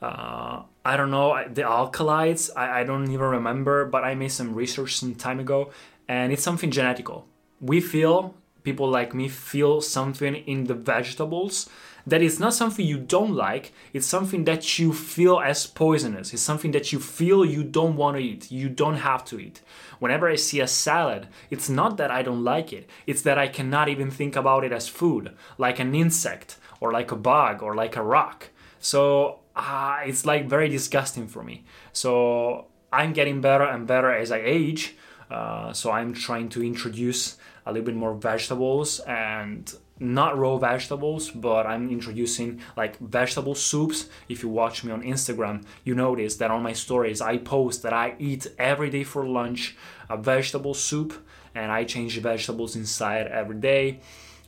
uh, 0.00 0.62
I 0.86 0.96
don't 0.96 1.10
know 1.10 1.44
the 1.52 1.62
alkalides. 1.62 2.50
I, 2.56 2.80
I 2.80 2.84
don't 2.84 3.10
even 3.10 3.26
remember, 3.26 3.84
but 3.86 4.04
I 4.04 4.14
made 4.14 4.30
some 4.30 4.54
research 4.54 4.96
some 4.96 5.16
time 5.16 5.40
ago, 5.40 5.70
and 6.08 6.32
it's 6.32 6.44
something 6.44 6.70
genetical. 6.70 7.24
We 7.60 7.80
feel 7.80 8.34
people 8.62 8.88
like 8.88 9.14
me 9.14 9.28
feel 9.28 9.80
something 9.80 10.34
in 10.34 10.64
the 10.64 10.74
vegetables 10.74 11.68
that 12.06 12.22
is 12.22 12.38
not 12.38 12.54
something 12.54 12.86
you 12.86 12.98
don't 12.98 13.34
like 13.34 13.72
it's 13.92 14.06
something 14.06 14.42
that 14.44 14.78
you 14.78 14.92
feel 14.92 15.38
as 15.38 15.68
poisonous 15.68 16.32
it's 16.32 16.42
something 16.42 16.72
that 16.72 16.92
you 16.92 16.98
feel 16.98 17.44
you 17.44 17.62
don't 17.62 17.96
want 17.96 18.16
to 18.16 18.22
eat 18.22 18.50
you 18.50 18.68
don't 18.68 18.96
have 18.96 19.24
to 19.24 19.38
eat 19.38 19.60
whenever 20.00 20.28
i 20.28 20.34
see 20.34 20.60
a 20.60 20.66
salad 20.66 21.28
it's 21.48 21.68
not 21.68 21.96
that 21.96 22.10
i 22.10 22.22
don't 22.22 22.42
like 22.42 22.72
it 22.72 22.88
it's 23.06 23.22
that 23.22 23.38
i 23.38 23.46
cannot 23.46 23.88
even 23.88 24.10
think 24.10 24.34
about 24.34 24.64
it 24.64 24.72
as 24.72 24.88
food 24.88 25.32
like 25.58 25.78
an 25.78 25.94
insect 25.94 26.56
or 26.80 26.90
like 26.90 27.12
a 27.12 27.16
bug 27.16 27.62
or 27.62 27.72
like 27.74 27.94
a 27.94 28.02
rock 28.02 28.50
so 28.80 29.38
uh, 29.56 30.00
it's 30.04 30.26
like 30.26 30.48
very 30.48 30.68
disgusting 30.68 31.26
for 31.26 31.42
me. 31.42 31.64
So 31.92 32.66
I'm 32.92 33.12
getting 33.12 33.40
better 33.40 33.64
and 33.64 33.86
better 33.86 34.12
as 34.12 34.30
I 34.30 34.42
age. 34.44 34.94
Uh, 35.30 35.72
so 35.72 35.90
I'm 35.90 36.12
trying 36.12 36.50
to 36.50 36.62
introduce 36.62 37.36
a 37.64 37.72
little 37.72 37.86
bit 37.86 37.96
more 37.96 38.14
vegetables 38.14 39.00
and 39.00 39.74
not 39.98 40.38
raw 40.38 40.58
vegetables, 40.58 41.30
but 41.30 41.66
I'm 41.66 41.90
introducing 41.90 42.60
like 42.76 42.98
vegetable 42.98 43.54
soups. 43.54 44.08
If 44.28 44.42
you 44.42 44.50
watch 44.50 44.84
me 44.84 44.92
on 44.92 45.02
Instagram, 45.02 45.64
you 45.84 45.94
notice 45.94 46.36
that 46.36 46.50
on 46.50 46.62
my 46.62 46.74
stories 46.74 47.20
I 47.20 47.38
post 47.38 47.82
that 47.82 47.94
I 47.94 48.14
eat 48.18 48.46
every 48.58 48.90
day 48.90 49.04
for 49.04 49.26
lunch 49.26 49.74
a 50.08 50.16
vegetable 50.16 50.74
soup 50.74 51.26
and 51.54 51.72
I 51.72 51.84
change 51.84 52.14
the 52.14 52.20
vegetables 52.20 52.76
inside 52.76 53.26
every 53.28 53.56
day. 53.56 54.00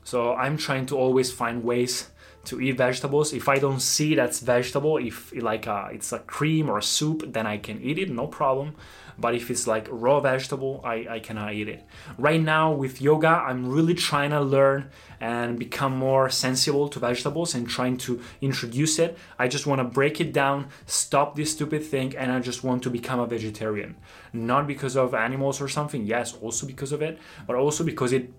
So 0.05 0.35
I'm 0.35 0.59
trying 0.59 0.87
to 0.87 0.97
always 0.97 1.33
find 1.33 1.65
ways 1.65 2.09
to 2.49 2.61
eat 2.61 2.77
vegetables. 2.77 3.33
If 3.33 3.49
I 3.49 3.59
don't 3.59 3.81
see 3.81 4.15
that's 4.15 4.41
vegetable, 4.41 4.97
if 4.99 5.33
like 5.35 5.67
a, 5.67 5.73
uh, 5.73 5.89
it's 5.93 6.13
a 6.13 6.19
cream 6.19 6.69
or 6.71 6.79
a 6.79 6.83
soup, 6.83 7.33
then 7.33 7.47
I 7.47 7.59
can 7.59 7.81
eat 7.83 7.99
it, 7.99 8.11
no 8.11 8.27
problem. 8.27 8.75
But 9.21 9.35
if 9.35 9.51
it's 9.51 9.67
like 9.67 9.89
raw 9.91 10.21
vegetable, 10.21 10.81
I, 10.85 11.07
I 11.11 11.19
cannot 11.19 11.53
eat 11.53 11.69
it. 11.69 11.85
Right 12.17 12.41
now 12.41 12.73
with 12.73 13.03
yoga, 13.03 13.29
I'm 13.49 13.69
really 13.69 13.95
trying 13.95 14.31
to 14.31 14.41
learn 14.41 14.91
and 15.21 15.59
become 15.59 15.97
more 15.97 16.31
sensible 16.31 16.89
to 16.89 17.01
vegetables 17.01 17.55
and 17.55 17.69
trying 17.69 17.97
to 17.99 18.21
introduce 18.41 19.01
it. 19.01 19.19
I 19.37 19.49
just 19.49 19.67
want 19.67 19.81
to 19.81 19.85
break 19.85 20.21
it 20.21 20.33
down, 20.33 20.69
stop 20.87 21.35
this 21.35 21.51
stupid 21.51 21.85
thing, 21.85 22.17
and 22.17 22.31
I 22.31 22.39
just 22.39 22.63
want 22.63 22.85
to 22.85 22.91
become 22.91 23.19
a 23.19 23.27
vegetarian. 23.27 23.97
Not 24.33 24.69
because 24.69 24.97
of 24.97 25.15
animals 25.15 25.61
or 25.61 25.69
something, 25.69 26.07
yes, 26.07 26.35
also 26.35 26.65
because 26.67 26.93
of 26.93 27.03
it, 27.03 27.19
but 27.47 27.57
also 27.57 27.83
because 27.83 28.13
it 28.13 28.31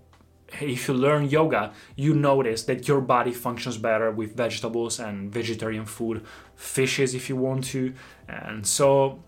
if 0.60 0.88
you 0.88 0.94
learn 0.94 1.28
yoga, 1.28 1.72
you 1.96 2.14
notice 2.14 2.64
that 2.64 2.88
your 2.88 3.00
body 3.00 3.32
functions 3.32 3.78
better 3.78 4.10
with 4.10 4.36
vegetables 4.36 4.98
and 4.98 5.32
vegetarian 5.32 5.86
food, 5.86 6.24
fishes 6.56 7.14
if 7.14 7.28
you 7.28 7.36
want 7.36 7.64
to. 7.64 7.94
And 8.28 8.66
so 8.66 9.22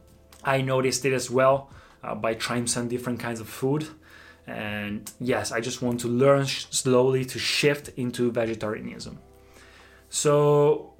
I 0.44 0.62
noticed 0.62 1.04
it 1.04 1.12
as 1.12 1.30
well 1.30 1.70
uh, 2.02 2.14
by 2.14 2.34
trying 2.34 2.66
some 2.66 2.88
different 2.88 3.20
kinds 3.20 3.40
of 3.40 3.48
food. 3.48 3.86
And 4.46 5.10
yes, 5.20 5.52
I 5.52 5.60
just 5.60 5.82
want 5.82 6.00
to 6.00 6.08
learn 6.08 6.46
sh- 6.46 6.66
slowly 6.70 7.24
to 7.26 7.38
shift 7.38 7.90
into 7.96 8.30
vegetarianism. 8.32 9.18
So, 10.08 10.94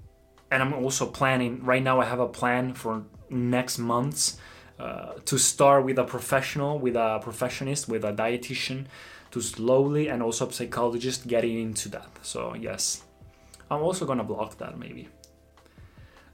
and 0.50 0.62
I'm 0.62 0.72
also 0.72 1.06
planning, 1.06 1.64
right 1.64 1.82
now, 1.82 2.00
I 2.00 2.04
have 2.04 2.20
a 2.20 2.28
plan 2.28 2.74
for 2.74 3.04
next 3.28 3.78
months 3.78 4.38
uh, 4.78 5.14
to 5.24 5.38
start 5.38 5.84
with 5.84 5.98
a 5.98 6.04
professional, 6.04 6.78
with 6.78 6.96
a 6.96 7.20
professionist, 7.22 7.88
with 7.88 8.04
a 8.04 8.12
dietitian 8.12 8.86
to 9.30 9.40
slowly 9.40 10.08
and 10.08 10.22
also 10.22 10.48
a 10.48 10.52
psychologist 10.52 11.26
getting 11.26 11.58
into 11.58 11.88
that. 11.88 12.10
So 12.22 12.54
yes, 12.54 13.02
I'm 13.70 13.82
also 13.82 14.04
gonna 14.04 14.24
block 14.24 14.58
that 14.58 14.78
maybe. 14.78 15.08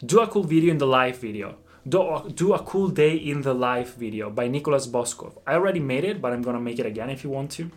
Do 0.05 0.21
a 0.21 0.27
cool 0.29 0.45
video 0.45 0.71
in 0.71 0.79
the 0.79 0.87
live 0.87 1.19
video. 1.19 1.57
Do, 1.89 2.29
do 2.35 2.53
a 2.53 2.59
cool 2.59 2.89
day 2.89 3.17
in 3.17 3.43
the 3.43 3.55
live 3.55 3.95
video 3.95 4.31
by 4.31 4.49
Nicholas 4.49 4.87
Boskov. 4.87 5.39
I 5.47 5.55
already 5.55 5.81
made 5.81 6.05
it, 6.05 6.21
but 6.21 6.33
I'm 6.33 6.43
gonna 6.43 6.61
make 6.61 6.79
it 6.79 6.87
again 6.87 7.11
if 7.11 7.25
you 7.25 7.31
want 7.31 7.51
to. 7.53 7.71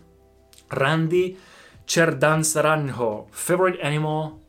Randy 0.76 1.38
Cherdansaranho. 1.86 3.30
Favorite 3.30 3.78
animal? 3.80 4.40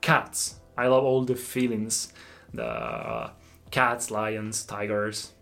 Cats. 0.00 0.56
I 0.76 0.86
love 0.86 1.04
all 1.04 1.24
the 1.24 1.36
feelings. 1.36 2.12
The 2.52 3.30
cats, 3.70 4.10
lions, 4.10 4.64
tigers. 4.64 5.33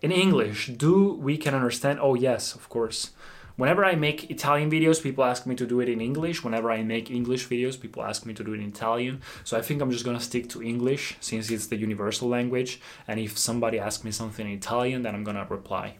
In 0.00 0.12
English, 0.12 0.68
do 0.68 1.14
we 1.14 1.36
can 1.36 1.54
understand? 1.54 1.98
Oh 2.00 2.14
yes, 2.14 2.54
of 2.54 2.68
course. 2.68 3.10
Whenever 3.56 3.84
I 3.84 3.96
make 3.96 4.30
Italian 4.30 4.70
videos, 4.70 5.02
people 5.02 5.24
ask 5.24 5.44
me 5.44 5.56
to 5.56 5.66
do 5.66 5.80
it 5.80 5.88
in 5.88 6.00
English. 6.00 6.44
Whenever 6.44 6.70
I 6.70 6.84
make 6.84 7.10
English 7.10 7.48
videos, 7.48 7.80
people 7.80 8.04
ask 8.04 8.24
me 8.24 8.32
to 8.34 8.44
do 8.44 8.54
it 8.54 8.60
in 8.60 8.68
Italian. 8.68 9.20
So 9.42 9.58
I 9.58 9.62
think 9.62 9.82
I'm 9.82 9.90
just 9.90 10.04
gonna 10.04 10.20
stick 10.20 10.48
to 10.50 10.62
English 10.62 11.16
since 11.18 11.50
it's 11.50 11.66
the 11.66 11.76
universal 11.76 12.28
language. 12.28 12.80
And 13.08 13.18
if 13.18 13.36
somebody 13.36 13.80
asks 13.80 14.04
me 14.04 14.12
something 14.12 14.46
in 14.46 14.52
Italian, 14.52 15.02
then 15.02 15.16
I'm 15.16 15.24
gonna 15.24 15.46
reply. 15.50 15.96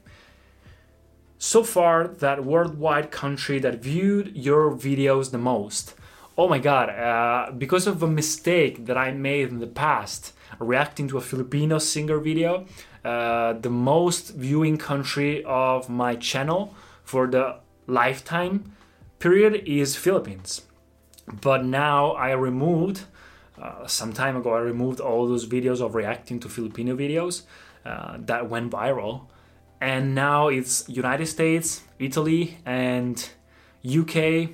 So 1.38 1.64
far, 1.64 2.06
that 2.06 2.44
worldwide 2.44 3.10
country 3.10 3.58
that 3.58 3.82
viewed 3.82 4.36
your 4.36 4.70
videos 4.70 5.32
the 5.32 5.38
most. 5.38 5.94
Oh 6.36 6.48
my 6.48 6.60
god, 6.60 6.90
uh, 6.90 7.50
because 7.50 7.88
of 7.88 8.00
a 8.00 8.06
mistake 8.06 8.86
that 8.86 8.96
I 8.96 9.10
made 9.10 9.48
in 9.48 9.58
the 9.58 9.66
past, 9.66 10.32
reacting 10.60 11.08
to 11.08 11.18
a 11.18 11.20
Filipino 11.20 11.78
singer 11.78 12.20
video. 12.20 12.66
Uh, 13.04 13.52
the 13.52 13.70
most 13.70 14.34
viewing 14.34 14.76
country 14.76 15.44
of 15.44 15.88
my 15.88 16.16
channel 16.16 16.74
for 17.04 17.26
the 17.26 17.56
lifetime 17.86 18.72
period 19.18 19.62
is 19.66 19.96
Philippines. 19.96 20.62
But 21.40 21.64
now 21.64 22.12
I 22.12 22.32
removed, 22.32 23.02
uh, 23.60 23.86
some 23.86 24.12
time 24.12 24.36
ago, 24.36 24.54
I 24.54 24.60
removed 24.60 25.00
all 25.00 25.26
those 25.26 25.46
videos 25.46 25.80
of 25.80 25.94
reacting 25.94 26.40
to 26.40 26.48
Filipino 26.48 26.96
videos 26.96 27.42
uh, 27.84 28.16
that 28.20 28.48
went 28.48 28.70
viral. 28.70 29.26
And 29.80 30.14
now 30.14 30.48
it's 30.48 30.88
United 30.88 31.26
States, 31.26 31.82
Italy, 31.98 32.58
and 32.66 33.28
UK, 33.86 34.50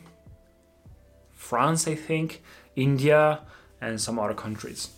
France, 1.32 1.88
I 1.88 1.94
think, 1.94 2.42
India, 2.76 3.40
and 3.80 4.00
some 4.00 4.18
other 4.18 4.34
countries. 4.34 4.88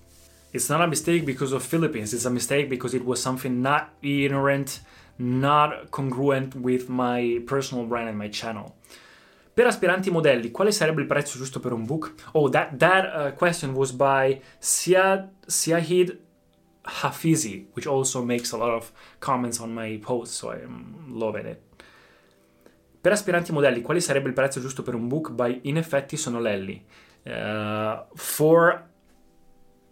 It's 0.56 0.70
not 0.70 0.80
a 0.80 0.86
mistake 0.86 1.26
because 1.26 1.52
of 1.52 1.62
Philippines, 1.62 2.14
it's 2.14 2.24
a 2.24 2.30
mistake 2.30 2.70
because 2.70 2.94
it 2.94 3.04
was 3.04 3.20
something 3.20 3.60
not 3.60 3.90
inherent, 4.00 4.80
not 5.18 5.90
congruent 5.90 6.54
with 6.54 6.88
my 6.88 7.42
personal 7.46 7.84
brand 7.84 8.08
and 8.08 8.16
my 8.16 8.28
channel. 8.28 8.74
Per 9.52 9.66
aspiranti 9.66 10.10
modelli, 10.10 10.50
quale 10.50 10.72
sarebbe 10.72 11.02
il 11.02 11.06
prezzo 11.06 11.36
giusto 11.38 11.60
per 11.60 11.72
un 11.72 11.84
book? 11.84 12.14
Oh, 12.32 12.48
that, 12.48 12.78
that 12.78 13.04
uh, 13.14 13.30
question 13.32 13.74
was 13.74 13.92
by 13.92 14.40
Siad, 14.58 15.28
Siahid 15.46 16.18
Hafizi, 16.84 17.66
which 17.74 17.86
also 17.86 18.22
makes 18.22 18.52
a 18.52 18.56
lot 18.56 18.70
of 18.70 18.90
comments 19.20 19.60
on 19.60 19.74
my 19.74 19.98
posts, 19.98 20.36
so 20.36 20.50
I'm 20.50 21.06
loving 21.08 21.46
it. 21.46 21.60
Per 23.00 23.12
aspiranti 23.12 23.52
modelli, 23.52 23.82
quale 23.82 24.00
sarebbe 24.00 24.28
il 24.28 24.34
prezzo 24.34 24.60
giusto 24.60 24.82
per 24.82 24.94
un 24.94 25.06
book? 25.06 25.30
By 25.30 25.60
in 25.64 25.76
effetti 25.76 26.16
sono 26.16 26.40
Lelli. 26.40 26.82
Uh, 27.24 28.04
for 28.14 28.84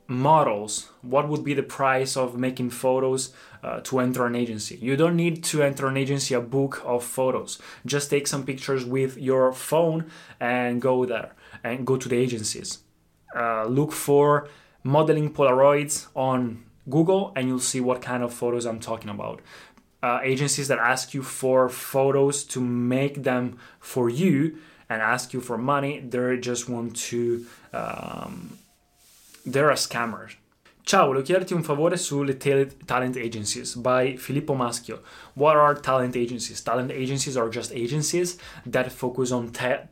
models, 0.06 0.90
what 1.02 1.28
would 1.28 1.44
be 1.44 1.54
the 1.54 1.62
price 1.62 2.16
of 2.16 2.36
making 2.36 2.70
photos 2.70 3.32
uh, 3.62 3.80
to 3.80 4.00
enter 4.00 4.26
an 4.26 4.34
agency? 4.34 4.76
You 4.76 4.96
don't 4.96 5.16
need 5.16 5.42
to 5.44 5.62
enter 5.62 5.86
an 5.86 5.96
agency 5.96 6.34
a 6.34 6.40
book 6.40 6.82
of 6.84 7.04
photos. 7.04 7.58
Just 7.86 8.10
take 8.10 8.26
some 8.26 8.44
pictures 8.44 8.84
with 8.84 9.16
your 9.16 9.52
phone 9.52 10.10
and 10.38 10.80
go 10.80 11.04
there 11.06 11.32
and 11.62 11.86
go 11.86 11.96
to 11.96 12.08
the 12.08 12.16
agencies. 12.16 12.80
Uh, 13.34 13.64
look 13.64 13.92
for 13.92 14.48
modeling 14.82 15.32
Polaroids 15.32 16.06
on 16.14 16.64
Google 16.88 17.32
and 17.34 17.48
you'll 17.48 17.58
see 17.58 17.80
what 17.80 18.02
kind 18.02 18.22
of 18.22 18.32
photos 18.32 18.66
I'm 18.66 18.80
talking 18.80 19.10
about. 19.10 19.40
Uh, 20.02 20.20
agencies 20.22 20.68
that 20.68 20.78
ask 20.78 21.14
you 21.14 21.22
for 21.22 21.70
photos 21.70 22.44
to 22.44 22.60
make 22.60 23.22
them 23.22 23.58
for 23.80 24.10
you 24.10 24.58
and 24.90 25.00
ask 25.00 25.32
you 25.32 25.40
for 25.40 25.56
money, 25.56 26.00
they 26.00 26.36
just 26.36 26.68
want 26.68 26.94
to. 26.94 27.46
Um, 27.72 28.58
they're 29.44 29.70
a 29.70 29.74
scammer. 29.74 30.30
Ciao, 30.86 31.06
volevo 31.06 31.22
chiederti 31.24 31.54
un 31.54 31.62
favore 31.62 31.96
sulle 31.96 32.36
talent 32.36 33.16
agencies 33.16 33.74
by 33.74 34.16
Filippo 34.18 34.54
Maschio. 34.54 35.00
What 35.34 35.56
are 35.56 35.74
talent 35.80 36.14
agencies? 36.14 36.60
Talent 36.62 36.90
agencies 36.90 37.38
are 37.38 37.48
just 37.48 37.72
agencies 37.72 38.38
that 38.66 38.92
focus 38.92 39.32
on 39.32 39.50
ta- 39.50 39.88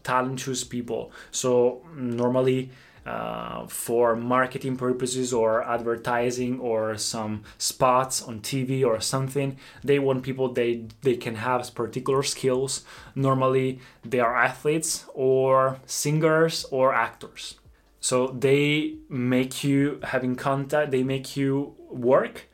people. 0.69 1.11
So, 1.31 1.81
normally, 1.95 2.71
uh, 3.07 3.67
for 3.67 4.15
marketing 4.15 4.77
purposes 4.77 5.33
or 5.33 5.67
advertising 5.67 6.61
or 6.61 6.97
some 6.97 7.43
spots 7.59 8.23
on 8.23 8.41
TV 8.41 8.85
or 8.85 9.01
something. 9.01 9.57
They 9.83 9.99
want 9.99 10.23
people 10.23 10.53
they 10.53 10.85
they 11.01 11.17
can 11.17 11.37
have 11.37 11.75
particular 11.75 12.23
skills. 12.23 12.85
Normally, 13.15 13.81
they 14.05 14.21
are 14.21 14.37
athletes 14.37 15.05
or 15.15 15.81
singers 15.87 16.65
or 16.71 16.93
actors. 16.93 17.57
So 18.03 18.27
they 18.27 18.97
make 19.09 19.63
you 19.63 20.01
having 20.03 20.35
contact. 20.35 20.91
They 20.91 21.05
make 21.05 21.37
you 21.37 21.77
work 21.89 22.49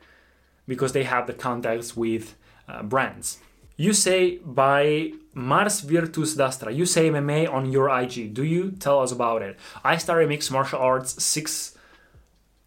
because 0.67 0.91
they 0.93 1.03
have 1.05 1.25
the 1.25 1.33
contacts 1.33 1.97
with 1.97 2.35
uh, 2.67 2.83
brands. 2.83 3.39
You 3.75 3.93
say 3.93 4.37
by 4.45 5.13
Mars 5.33 5.79
Virtus 5.81 6.35
Dastra, 6.35 6.71
you 6.71 6.85
say 6.85 7.09
MMA 7.09 7.51
on 7.51 7.71
your 7.71 7.89
IG. 7.89 8.31
Do 8.35 8.43
you? 8.43 8.71
Tell 8.71 9.01
us 9.01 9.11
about 9.11 9.41
it. 9.41 9.57
I 9.83 9.97
started 9.97 10.29
mixed 10.29 10.51
martial 10.51 10.79
arts 10.79 11.23
six 11.23 11.75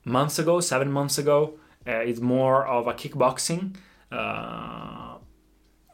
months 0.05 0.41
ago, 0.41 0.59
seven 0.59 0.91
months 0.91 1.19
ago. 1.19 1.55
Uh, 1.87 1.93
it's 2.09 2.21
more 2.21 2.67
of 2.67 2.89
a 2.89 2.95
kickboxing 2.95 3.77
uh, 4.11 5.12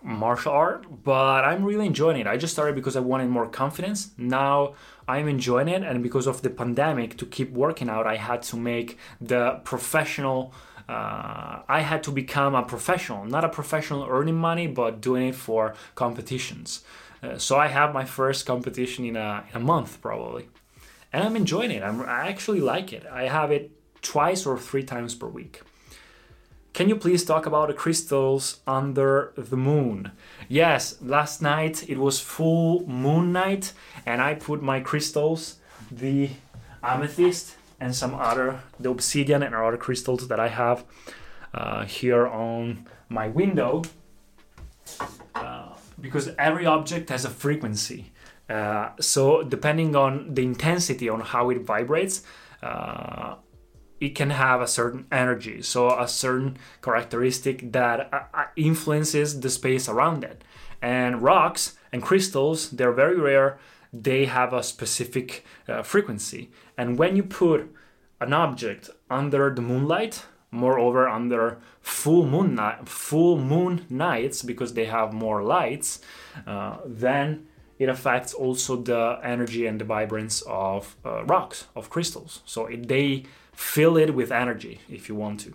martial 0.03 0.53
art, 0.53 0.87
but 1.05 1.45
I'm 1.45 1.65
really 1.65 1.87
enjoying 1.87 2.19
it. 2.19 2.27
I 2.27 2.37
just 2.37 2.53
started 2.53 2.75
because 2.75 2.97
I 2.97 3.01
wanted 3.01 3.29
more 3.29 3.49
confidence. 3.49 4.11
Now 4.17 4.75
I'm 5.07 5.29
enjoying 5.29 5.69
it, 5.69 5.83
and 5.83 6.03
because 6.03 6.27
of 6.27 6.43
the 6.43 6.51
pandemic, 6.51 7.17
to 7.19 7.27
keep 7.27 7.53
working 7.53 7.89
out, 7.89 8.07
I 8.07 8.17
had 8.17 8.43
to 8.43 8.57
make 8.57 8.99
the 9.21 9.61
professional 9.65 10.53
uh, 10.89 11.61
I 11.69 11.81
had 11.81 12.03
to 12.05 12.11
become 12.11 12.55
a 12.55 12.63
professional, 12.63 13.27
not 13.27 13.45
a 13.45 13.49
professional 13.51 14.07
earning 14.09 14.37
money, 14.37 14.67
but 14.67 15.03
doing 15.03 15.29
it 15.29 15.35
for 15.35 15.75
competitions. 15.95 16.83
Uh, 17.23 17.37
so 17.37 17.59
I 17.59 17.67
have 17.67 17.93
my 17.93 18.07
first 18.07 18.47
competition 18.47 19.05
in 19.05 19.17
a, 19.17 19.45
in 19.51 19.57
a 19.57 19.65
month 19.65 20.01
probably, 20.01 20.49
and 21.13 21.25
I'm 21.25 21.37
enjoying 21.37 21.73
it. 21.73 21.83
I'm, 21.83 22.01
I 22.01 22.29
actually 22.29 22.61
like 22.61 22.95
it. 22.95 23.05
I 23.07 23.25
have 23.25 23.51
it 23.51 23.71
twice 24.01 24.47
or 24.47 24.57
three 24.59 24.83
times 24.83 25.15
per 25.15 25.27
week. 25.27 25.61
Can 26.79 26.89
you 26.89 26.95
please 26.95 27.25
talk 27.25 27.45
about 27.45 27.67
the 27.67 27.75
crystals 27.75 28.61
under 28.65 29.33
the 29.37 29.57
moon? 29.57 30.13
Yes, 30.49 30.97
last 31.03 31.43
night 31.43 31.91
it 31.91 31.99
was 31.99 32.21
full 32.21 32.87
moon 32.87 33.33
night, 33.33 33.73
and 34.07 34.23
I 34.23 34.35
put 34.35 34.63
my 34.63 34.79
crystals, 34.79 35.57
the 35.91 36.31
amethyst 36.85 37.57
and 37.81 37.97
some 37.97 38.15
other 38.15 38.61
the 38.79 38.91
obsidian 38.91 39.43
and 39.43 39.57
other 39.57 39.77
crystals 39.77 40.29
that 40.29 40.39
I 40.39 40.47
have 40.47 40.85
uh, 41.53 41.85
here 41.85 42.29
on 42.29 42.87
my 43.09 43.27
window 43.27 43.83
uh, 45.35 45.71
because 46.01 46.31
every 46.39 46.65
object 46.65 47.11
has 47.11 47.25
a 47.25 47.31
frequency 47.31 48.13
uh, 48.49 48.91
so 49.01 49.43
depending 49.43 49.97
on 49.97 50.33
the 50.33 50.43
intensity 50.43 51.09
on 51.09 51.23
how 51.23 51.51
it 51.51 51.63
vibrates 51.63 52.23
uh, 52.63 53.35
it 54.01 54.15
can 54.15 54.31
have 54.31 54.61
a 54.61 54.67
certain 54.67 55.07
energy 55.11 55.63
so 55.63 55.99
a 55.99 56.07
certain 56.09 56.57
characteristic 56.83 57.73
that 57.73 58.09
uh, 58.13 58.21
uh, 58.35 58.45
influences 58.57 59.41
the 59.41 59.51
space 59.51 59.89
around 59.89 60.25
it 60.25 60.43
and 60.81 61.23
rocks 61.23 61.77
and 61.93 62.03
crystals 62.03 62.71
they're 62.71 62.93
very 62.93 63.19
rare 63.19 63.59
they 63.93 64.27
have 64.27 64.53
a 64.53 64.63
specific 64.63 65.45
uh, 65.69 65.83
frequency. 65.83 66.51
And 66.77 66.99
when 66.99 67.17
you 67.17 67.23
put 67.23 67.75
an 68.21 68.33
object 68.33 68.91
under 69.11 69.55
the 69.55 69.63
moonlight, 69.63 70.25
moreover 70.51 71.09
under 71.09 71.59
full 71.81 72.27
moon 72.27 72.55
night, 72.55 72.89
full 72.89 73.39
moon 73.39 73.87
nights 73.89 74.43
because 74.43 74.75
they 74.75 74.87
have 74.87 75.13
more 75.13 75.43
lights, 75.43 76.01
uh, 76.47 76.79
then 76.87 77.47
it 77.79 77.89
affects 77.89 78.35
also 78.35 78.77
the 78.77 79.21
energy 79.23 79.67
and 79.67 79.81
the 79.81 79.85
vibrance 79.85 80.43
of 80.47 80.97
uh, 81.05 81.25
rocks, 81.25 81.67
of 81.77 81.91
crystals. 81.91 82.43
So 82.45 82.67
it, 82.67 82.89
they 82.89 83.25
fill 83.59 83.97
it 83.97 84.11
with 84.15 84.31
energy 84.31 84.79
if 84.89 85.09
you 85.09 85.17
want 85.17 85.41
to. 85.41 85.53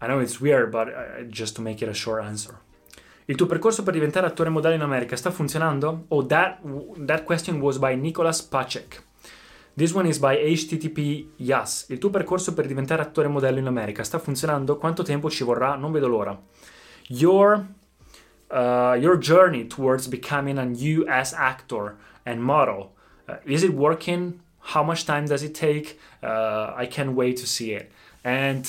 I 0.00 0.06
know 0.06 0.20
it's 0.20 0.40
weird, 0.40 0.70
but 0.70 0.88
uh, 0.88 1.22
just 1.28 1.56
to 1.56 1.62
make 1.62 1.82
it 1.82 1.88
a 1.88 1.94
short 1.94 2.22
answer. 2.22 2.60
Il 3.24 3.34
tuo 3.34 3.46
percorso 3.46 3.82
per 3.82 3.92
diventare 3.92 4.26
attore 4.26 4.48
modello 4.48 4.74
in 4.74 4.80
America 4.80 5.16
sta 5.16 5.30
funzionando? 5.30 6.04
Oh, 6.08 6.24
that, 6.24 6.60
that 7.04 7.24
question 7.24 7.60
was 7.60 7.78
by 7.78 7.96
Nicolas 7.96 8.40
Pacek. 8.40 9.02
This 9.74 9.92
one 9.92 10.08
is 10.08 10.18
by 10.18 10.36
HTTP 10.36 11.30
Yes. 11.36 11.86
Il 11.88 11.98
tuo 11.98 12.10
percorso 12.10 12.54
per 12.54 12.66
diventare 12.66 13.02
attore 13.02 13.26
modello 13.26 13.58
in 13.58 13.66
America 13.66 14.04
sta 14.04 14.20
funzionando? 14.20 14.78
Quanto 14.78 15.02
tempo 15.02 15.28
ci 15.28 15.42
vorrà? 15.42 15.74
Non 15.74 15.90
vedo 15.90 16.06
l'ora. 16.06 16.40
Your, 17.08 17.66
uh, 18.50 18.94
your 18.96 19.18
journey 19.18 19.66
towards 19.66 20.06
becoming 20.06 20.58
a 20.58 20.64
US 20.64 21.32
actor 21.32 21.96
and 22.24 22.40
model, 22.40 22.92
uh, 23.26 23.36
is 23.44 23.64
it 23.64 23.72
working? 23.72 24.40
How 24.72 24.82
much 24.84 25.06
time 25.06 25.24
does 25.24 25.42
it 25.42 25.54
take? 25.54 25.98
Uh, 26.22 26.74
I 26.76 26.84
can't 26.84 27.14
wait 27.14 27.38
to 27.38 27.46
see 27.46 27.72
it. 27.72 27.90
And 28.22 28.64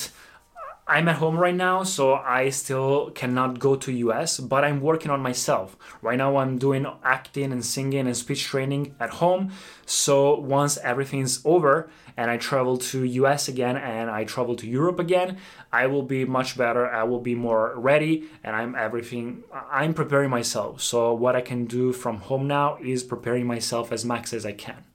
I'm 0.88 1.08
at 1.08 1.16
home 1.16 1.36
right 1.36 1.54
now, 1.54 1.82
so 1.82 2.14
I 2.14 2.48
still 2.48 3.10
cannot 3.10 3.58
go 3.58 3.76
to 3.76 3.92
US, 3.92 4.40
but 4.40 4.64
I'm 4.64 4.80
working 4.80 5.10
on 5.10 5.20
myself. 5.20 5.76
Right 6.00 6.16
now 6.16 6.38
I'm 6.38 6.56
doing 6.56 6.86
acting 7.04 7.52
and 7.52 7.62
singing 7.62 8.06
and 8.06 8.16
speech 8.16 8.44
training 8.44 8.94
at 8.98 9.10
home. 9.10 9.52
So 9.84 10.40
once 10.40 10.78
everything's 10.78 11.42
over 11.44 11.90
and 12.16 12.30
I 12.30 12.38
travel 12.38 12.78
to 12.78 13.04
US 13.04 13.46
again 13.46 13.76
and 13.76 14.10
I 14.10 14.24
travel 14.24 14.56
to 14.56 14.66
Europe 14.66 14.98
again, 14.98 15.36
I 15.70 15.86
will 15.86 16.02
be 16.02 16.24
much 16.24 16.56
better. 16.56 16.90
I 16.90 17.04
will 17.04 17.20
be 17.20 17.34
more 17.34 17.74
ready 17.76 18.24
and 18.42 18.56
I'm 18.56 18.74
everything 18.74 19.44
I'm 19.70 19.92
preparing 19.92 20.30
myself. 20.30 20.80
So 20.80 21.12
what 21.12 21.36
I 21.36 21.42
can 21.42 21.66
do 21.66 21.92
from 21.92 22.16
home 22.22 22.48
now 22.48 22.78
is 22.82 23.04
preparing 23.04 23.46
myself 23.46 23.92
as 23.92 24.06
max 24.06 24.32
as 24.32 24.46
I 24.46 24.52
can. 24.52 24.89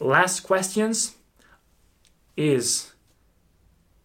Last 0.00 0.40
questions 0.40 1.14
is 2.36 2.92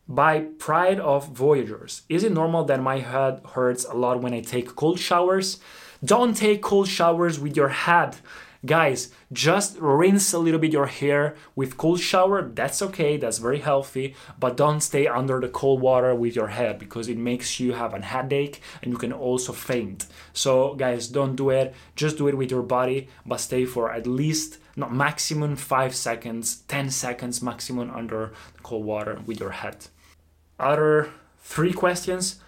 by 0.08 0.42
Pride 0.60 1.00
of 1.00 1.30
Voyagers. 1.30 2.04
Is 2.10 2.24
it 2.24 2.32
normal 2.32 2.64
that 2.66 2.82
my 2.82 3.00
head 3.00 3.42
hurts 3.54 3.86
a 3.86 3.94
lot 3.94 4.22
when 4.22 4.34
I 4.34 4.42
take 4.42 4.76
cold 4.76 5.00
showers? 5.00 5.60
Don't 6.04 6.36
take 6.36 6.62
cold 6.62 6.88
showers 6.88 7.40
with 7.40 7.58
your 7.58 7.70
head. 7.70 8.18
Guys, 8.66 9.10
just 9.32 9.78
rinse 9.80 10.34
a 10.34 10.38
little 10.38 10.60
bit 10.60 10.74
your 10.74 10.88
hair 10.88 11.36
with 11.56 11.78
cold 11.78 12.02
shower. 12.02 12.42
That's 12.42 12.82
okay, 12.82 13.16
that's 13.16 13.38
very 13.38 13.60
healthy, 13.60 14.16
but 14.38 14.58
don't 14.58 14.82
stay 14.82 15.08
under 15.08 15.40
the 15.40 15.48
cold 15.48 15.80
water 15.80 16.14
with 16.14 16.36
your 16.36 16.50
head 16.50 16.78
because 16.78 17.08
it 17.08 17.18
makes 17.18 17.62
you 17.62 17.72
have 17.72 17.94
a 17.94 18.02
headache 18.02 18.62
and 18.82 18.92
you 18.92 18.98
can 18.98 19.14
also 19.14 19.54
faint. 19.54 20.08
So, 20.34 20.76
guys, 20.76 21.08
don't 21.08 21.38
do 21.38 21.52
it. 21.52 21.74
Just 21.96 22.18
do 22.18 22.28
it 22.28 22.38
with 22.38 22.52
your 22.52 22.64
body, 22.64 23.08
but 23.26 23.40
stay 23.40 23.64
for 23.64 23.94
at 23.94 24.06
least 24.06 24.58
not 24.76 24.94
maximum 24.94 25.56
5 25.56 25.96
seconds, 25.96 26.58
10 26.68 26.90
seconds 26.90 27.42
maximum 27.42 27.90
under 27.92 28.34
cold 28.62 28.84
water 28.84 29.22
with 29.26 29.40
your 29.40 29.52
head. 29.52 29.88
Other 30.60 31.10
three 31.42 31.72
questions. 31.72 32.42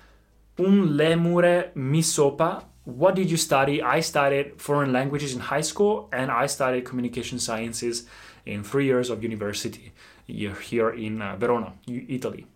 Un 0.59 0.89
lemure 0.97 1.73
mi 1.75 2.01
sopa 2.01 2.65
what 2.83 3.15
did 3.15 3.29
you 3.29 3.37
study? 3.37 3.81
I 3.81 3.99
studied 3.99 4.59
foreign 4.59 4.91
languages 4.91 5.33
in 5.33 5.39
high 5.39 5.61
school 5.61 6.09
and 6.11 6.31
I 6.31 6.47
studied 6.47 6.85
communication 6.85 7.39
sciences 7.39 8.05
in 8.45 8.63
three 8.63 8.85
years 8.85 9.09
of 9.09 9.23
university 9.23 9.93
here 10.25 10.89
in 10.89 11.21
uh, 11.21 11.35
Verona, 11.35 11.73
Italy. 11.87 12.47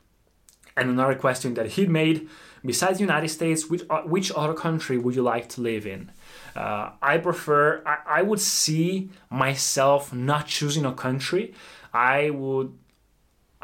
And 0.78 0.90
another 0.90 1.16
question 1.16 1.54
that 1.54 1.68
he 1.68 1.86
made 1.86 2.28
besides 2.66 2.98
the 2.98 3.04
United 3.04 3.30
States, 3.30 3.70
which, 3.70 3.84
uh, 3.90 4.02
which 4.02 4.32
other 4.36 4.54
country 4.54 4.98
would 4.98 5.16
you 5.16 5.22
like 5.22 5.48
to 5.50 5.62
live 5.62 5.86
in? 5.86 6.12
Uh, 6.56 6.92
I 7.02 7.18
prefer, 7.18 7.84
I, 7.86 8.20
I 8.20 8.22
would 8.24 8.42
see 8.42 9.10
myself 9.30 10.14
not 10.14 10.48
choosing 10.48 10.86
a 10.86 10.94
country. 10.94 11.54
I 11.94 12.32
would 12.32 12.74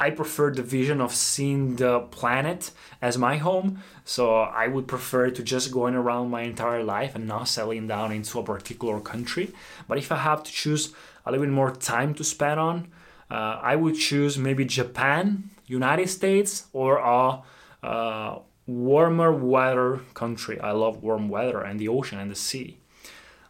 I 0.01 0.09
prefer 0.09 0.49
the 0.49 0.63
vision 0.63 0.99
of 0.99 1.13
seeing 1.13 1.75
the 1.75 1.99
planet 1.99 2.71
as 3.03 3.19
my 3.19 3.37
home. 3.37 3.83
So 4.03 4.35
I 4.39 4.65
would 4.67 4.87
prefer 4.87 5.29
to 5.29 5.43
just 5.43 5.71
going 5.71 5.93
around 5.93 6.31
my 6.31 6.41
entire 6.41 6.83
life 6.83 7.13
and 7.13 7.27
not 7.27 7.47
settling 7.47 7.85
down 7.85 8.11
into 8.11 8.39
a 8.39 8.43
particular 8.43 8.99
country. 8.99 9.53
But 9.87 9.99
if 9.99 10.11
I 10.11 10.17
have 10.17 10.41
to 10.41 10.51
choose 10.51 10.91
a 11.23 11.31
little 11.31 11.45
bit 11.45 11.53
more 11.53 11.69
time 11.69 12.15
to 12.15 12.23
spend 12.23 12.59
on, 12.59 12.87
uh, 13.29 13.59
I 13.61 13.75
would 13.75 13.95
choose 13.95 14.39
maybe 14.39 14.65
Japan, 14.65 15.51
United 15.67 16.09
States, 16.09 16.65
or 16.73 16.97
a 16.97 17.43
uh, 17.83 18.39
warmer 18.65 19.31
weather 19.31 19.99
country. 20.15 20.59
I 20.59 20.71
love 20.71 21.03
warm 21.03 21.29
weather 21.29 21.61
and 21.61 21.79
the 21.79 21.89
ocean 21.89 22.17
and 22.17 22.31
the 22.31 22.35
sea. 22.35 22.80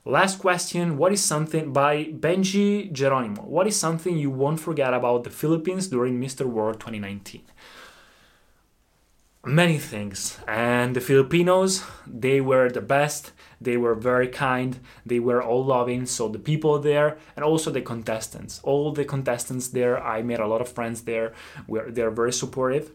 Last 0.06 0.40
question 0.40 0.98
What 0.98 1.14
is 1.14 1.24
something 1.24 1.72
by 1.72 2.06
Benji 2.06 2.92
Geronimo? 2.92 3.44
What 3.44 3.68
is 3.68 3.80
something 3.80 4.18
you 4.18 4.32
won't 4.32 4.60
forget 4.60 4.96
about 4.96 5.24
the 5.24 5.30
Philippines 5.30 5.88
during 5.88 6.20
Mr. 6.20 6.48
World 6.48 6.80
2019? 6.80 7.44
Many 9.46 9.78
things. 9.78 10.40
And 10.48 10.96
the 10.96 11.02
Filipinos, 11.02 11.84
they 12.08 12.42
were 12.42 12.70
the 12.70 12.82
best. 12.82 13.32
They 13.60 13.78
were 13.78 13.94
very 13.94 14.28
kind. 14.28 14.80
They 15.06 15.20
were 15.20 15.42
all 15.42 15.64
loving. 15.64 16.08
So 16.08 16.28
the 16.28 16.40
people 16.40 16.80
there 16.80 17.20
and 17.36 17.46
also 17.46 17.70
the 17.70 17.82
contestants. 17.82 18.60
All 18.64 18.92
the 18.92 19.06
contestants 19.06 19.68
there, 19.68 20.04
I 20.04 20.24
made 20.24 20.40
a 20.40 20.48
lot 20.48 20.62
of 20.62 20.70
friends 20.70 21.02
there. 21.04 21.34
We're, 21.68 21.92
they're 21.92 22.12
very 22.12 22.34
supportive 22.34 22.92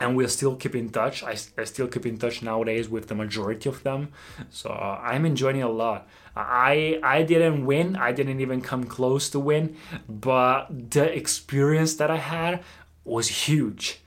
and 0.00 0.16
we'll 0.16 0.28
still 0.28 0.56
keep 0.56 0.74
in 0.74 0.90
touch. 0.90 1.22
I, 1.22 1.36
I 1.56 1.64
still 1.64 1.88
keep 1.88 2.06
in 2.06 2.18
touch 2.18 2.42
nowadays 2.42 2.88
with 2.88 3.08
the 3.08 3.14
majority 3.14 3.68
of 3.68 3.82
them, 3.82 4.08
so 4.50 4.70
uh, 4.70 5.00
I'm 5.02 5.24
enjoying 5.26 5.62
a 5.62 5.68
lot. 5.68 6.08
I 6.36 7.00
I 7.02 7.22
didn't 7.22 7.66
win. 7.66 7.96
I 7.96 8.12
didn't 8.12 8.40
even 8.40 8.60
come 8.60 8.84
close 8.84 9.28
to 9.30 9.40
win, 9.40 9.76
but 10.08 10.90
the 10.90 11.04
experience 11.14 11.94
that 11.94 12.10
I 12.10 12.16
had 12.16 12.62
was 13.04 13.28
huge. 13.46 14.00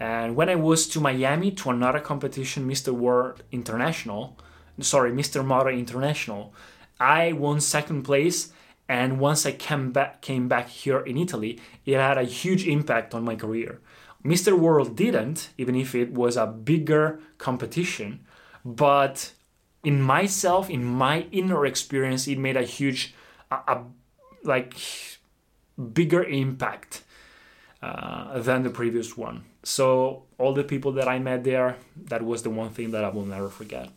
And 0.00 0.34
when 0.36 0.48
I 0.48 0.54
was 0.56 0.88
to 0.88 1.00
Miami 1.00 1.50
to 1.52 1.70
another 1.70 2.00
competition, 2.00 2.68
Mr. 2.68 2.92
World 2.92 3.42
International, 3.52 4.36
sorry, 4.80 5.12
Mr. 5.12 5.44
Model 5.44 5.72
International, 5.72 6.52
I 6.98 7.32
won 7.32 7.60
second 7.60 8.02
place. 8.02 8.52
And 8.86 9.18
once 9.18 9.46
I 9.46 9.52
came 9.52 9.92
back, 9.92 10.20
came 10.20 10.46
back 10.46 10.68
here 10.68 11.00
in 11.00 11.16
Italy, 11.16 11.58
it 11.86 11.94
had 11.94 12.18
a 12.18 12.24
huge 12.24 12.66
impact 12.66 13.14
on 13.14 13.24
my 13.24 13.34
career 13.34 13.80
Mr. 14.24 14.58
World 14.58 14.96
didn't, 14.96 15.50
even 15.58 15.74
if 15.74 15.94
it 15.94 16.12
was 16.12 16.36
a 16.36 16.46
bigger 16.46 17.20
competition. 17.38 18.24
But 18.64 19.32
in 19.82 20.00
myself, 20.00 20.70
in 20.70 20.84
my 20.84 21.26
inner 21.30 21.66
experience, 21.66 22.26
it 22.26 22.38
made 22.38 22.56
a 22.56 22.62
huge, 22.62 23.14
a, 23.50 23.56
a 23.56 23.84
like, 24.42 24.74
bigger 25.92 26.24
impact 26.24 27.02
uh, 27.82 28.38
than 28.38 28.62
the 28.62 28.70
previous 28.70 29.16
one. 29.16 29.44
So 29.62 30.24
all 30.38 30.54
the 30.54 30.64
people 30.64 30.92
that 30.92 31.08
I 31.08 31.18
met 31.18 31.44
there, 31.44 31.76
that 32.06 32.22
was 32.22 32.42
the 32.42 32.50
one 32.50 32.70
thing 32.70 32.92
that 32.92 33.04
I 33.04 33.08
will 33.08 33.26
never 33.26 33.48
forget. 33.48 33.90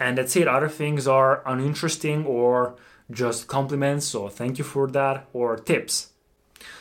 And 0.00 0.18
that's 0.18 0.36
it. 0.36 0.48
Other 0.48 0.68
things 0.68 1.06
are 1.06 1.42
uninteresting 1.46 2.24
or 2.24 2.76
just 3.10 3.46
compliments. 3.46 4.06
So 4.06 4.28
thank 4.28 4.58
you 4.58 4.64
for 4.64 4.88
that 4.88 5.26
or 5.32 5.56
tips. 5.56 6.12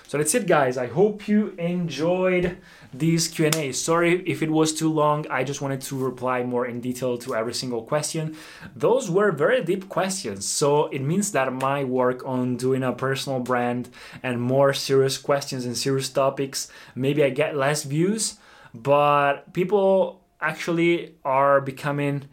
So 0.08 0.18
that's 0.18 0.34
it, 0.36 0.48
guys. 0.48 0.78
I 0.78 0.88
hope 0.88 1.28
you 1.28 1.50
enjoyed 1.58 2.58
these 2.94 3.28
Q&A. 3.28 3.74
Sorry 3.74 4.24
if 4.26 4.42
it 4.42 4.50
was 4.50 4.74
too 4.74 4.90
long. 4.92 5.26
I 5.30 5.44
just 5.44 5.62
wanted 5.62 5.82
to 5.82 5.98
reply 5.98 6.44
more 6.44 6.66
in 6.66 6.80
detail 6.80 7.18
to 7.18 7.36
every 7.36 7.54
single 7.54 7.84
question. 7.84 8.38
Those 8.74 9.12
were 9.12 9.34
very 9.34 9.62
deep 9.63 9.90
questions. 9.90 10.46
So 10.46 10.88
it 10.88 11.02
means 11.02 11.34
that 11.34 11.52
my 11.52 11.84
work 11.84 12.26
on 12.26 12.56
doing 12.56 12.84
a 12.84 12.94
personal 12.94 13.42
brand 13.42 13.90
and 14.24 14.42
more 14.42 14.74
serious 14.74 15.18
questions 15.18 15.66
and 15.66 15.78
serious 15.78 16.08
topics, 16.08 16.70
maybe 16.96 17.22
I 17.22 17.30
get 17.30 17.58
less 17.58 17.84
views, 17.84 18.38
but 18.74 19.52
people 19.52 20.22
actually 20.40 21.16
are 21.26 21.60
becoming 21.60 22.30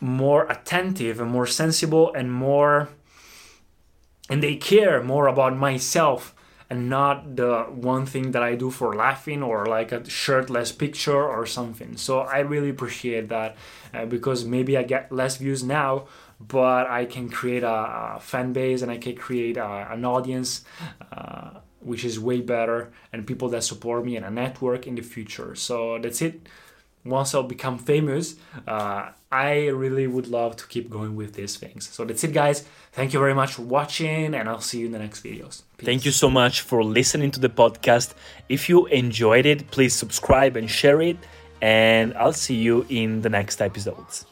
more 0.00 0.50
attentive 0.50 1.20
and 1.20 1.30
more 1.30 1.46
sensible 1.46 2.12
and 2.12 2.32
more 2.32 2.88
and 4.28 4.42
they 4.42 4.56
care 4.56 5.02
more 5.02 5.28
about 5.28 5.56
myself 5.56 6.34
and 6.72 6.88
not 6.88 7.36
the 7.36 7.64
one 7.64 8.06
thing 8.06 8.30
that 8.30 8.42
I 8.42 8.54
do 8.54 8.70
for 8.70 8.94
laughing 8.94 9.42
or 9.42 9.66
like 9.66 9.92
a 9.92 10.08
shirtless 10.08 10.72
picture 10.72 11.22
or 11.22 11.44
something. 11.44 11.98
So 11.98 12.20
I 12.20 12.38
really 12.38 12.70
appreciate 12.70 13.28
that 13.28 13.56
uh, 13.92 14.06
because 14.06 14.46
maybe 14.46 14.78
I 14.78 14.82
get 14.82 15.12
less 15.12 15.36
views 15.36 15.62
now, 15.62 16.06
but 16.40 16.86
I 16.88 17.04
can 17.04 17.28
create 17.28 17.62
a, 17.62 18.16
a 18.16 18.20
fan 18.22 18.54
base 18.54 18.80
and 18.80 18.90
I 18.90 18.96
can 18.96 19.16
create 19.16 19.58
a, 19.58 19.88
an 19.90 20.06
audience. 20.06 20.64
Uh, 21.12 21.60
which 21.84 22.04
is 22.04 22.16
way 22.20 22.40
better 22.40 22.92
and 23.12 23.26
people 23.26 23.48
that 23.48 23.64
support 23.64 24.04
me 24.04 24.14
and 24.14 24.24
a 24.24 24.30
network 24.30 24.86
in 24.86 24.94
the 24.94 25.02
future 25.02 25.56
so 25.56 25.98
that's 26.00 26.22
it 26.22 26.48
once 27.04 27.34
I'll 27.34 27.42
become 27.42 27.78
famous, 27.78 28.36
uh, 28.66 29.10
I 29.30 29.68
really 29.68 30.06
would 30.06 30.28
love 30.28 30.56
to 30.56 30.66
keep 30.66 30.90
going 30.90 31.16
with 31.16 31.34
these 31.34 31.56
things. 31.56 31.88
So 31.88 32.04
that's 32.04 32.22
it, 32.22 32.32
guys. 32.32 32.64
Thank 32.92 33.12
you 33.12 33.18
very 33.18 33.34
much 33.34 33.54
for 33.54 33.62
watching, 33.62 34.34
and 34.34 34.48
I'll 34.48 34.60
see 34.60 34.80
you 34.80 34.86
in 34.86 34.92
the 34.92 34.98
next 34.98 35.24
videos. 35.24 35.62
Peace. 35.78 35.86
Thank 35.86 36.04
you 36.04 36.12
so 36.12 36.28
much 36.30 36.60
for 36.60 36.84
listening 36.84 37.30
to 37.32 37.40
the 37.40 37.48
podcast. 37.48 38.14
If 38.48 38.68
you 38.68 38.86
enjoyed 38.86 39.46
it, 39.46 39.70
please 39.70 39.94
subscribe 39.94 40.56
and 40.56 40.70
share 40.70 41.00
it, 41.00 41.16
and 41.60 42.14
I'll 42.14 42.32
see 42.32 42.56
you 42.56 42.86
in 42.88 43.22
the 43.22 43.30
next 43.30 43.60
episodes. 43.60 44.26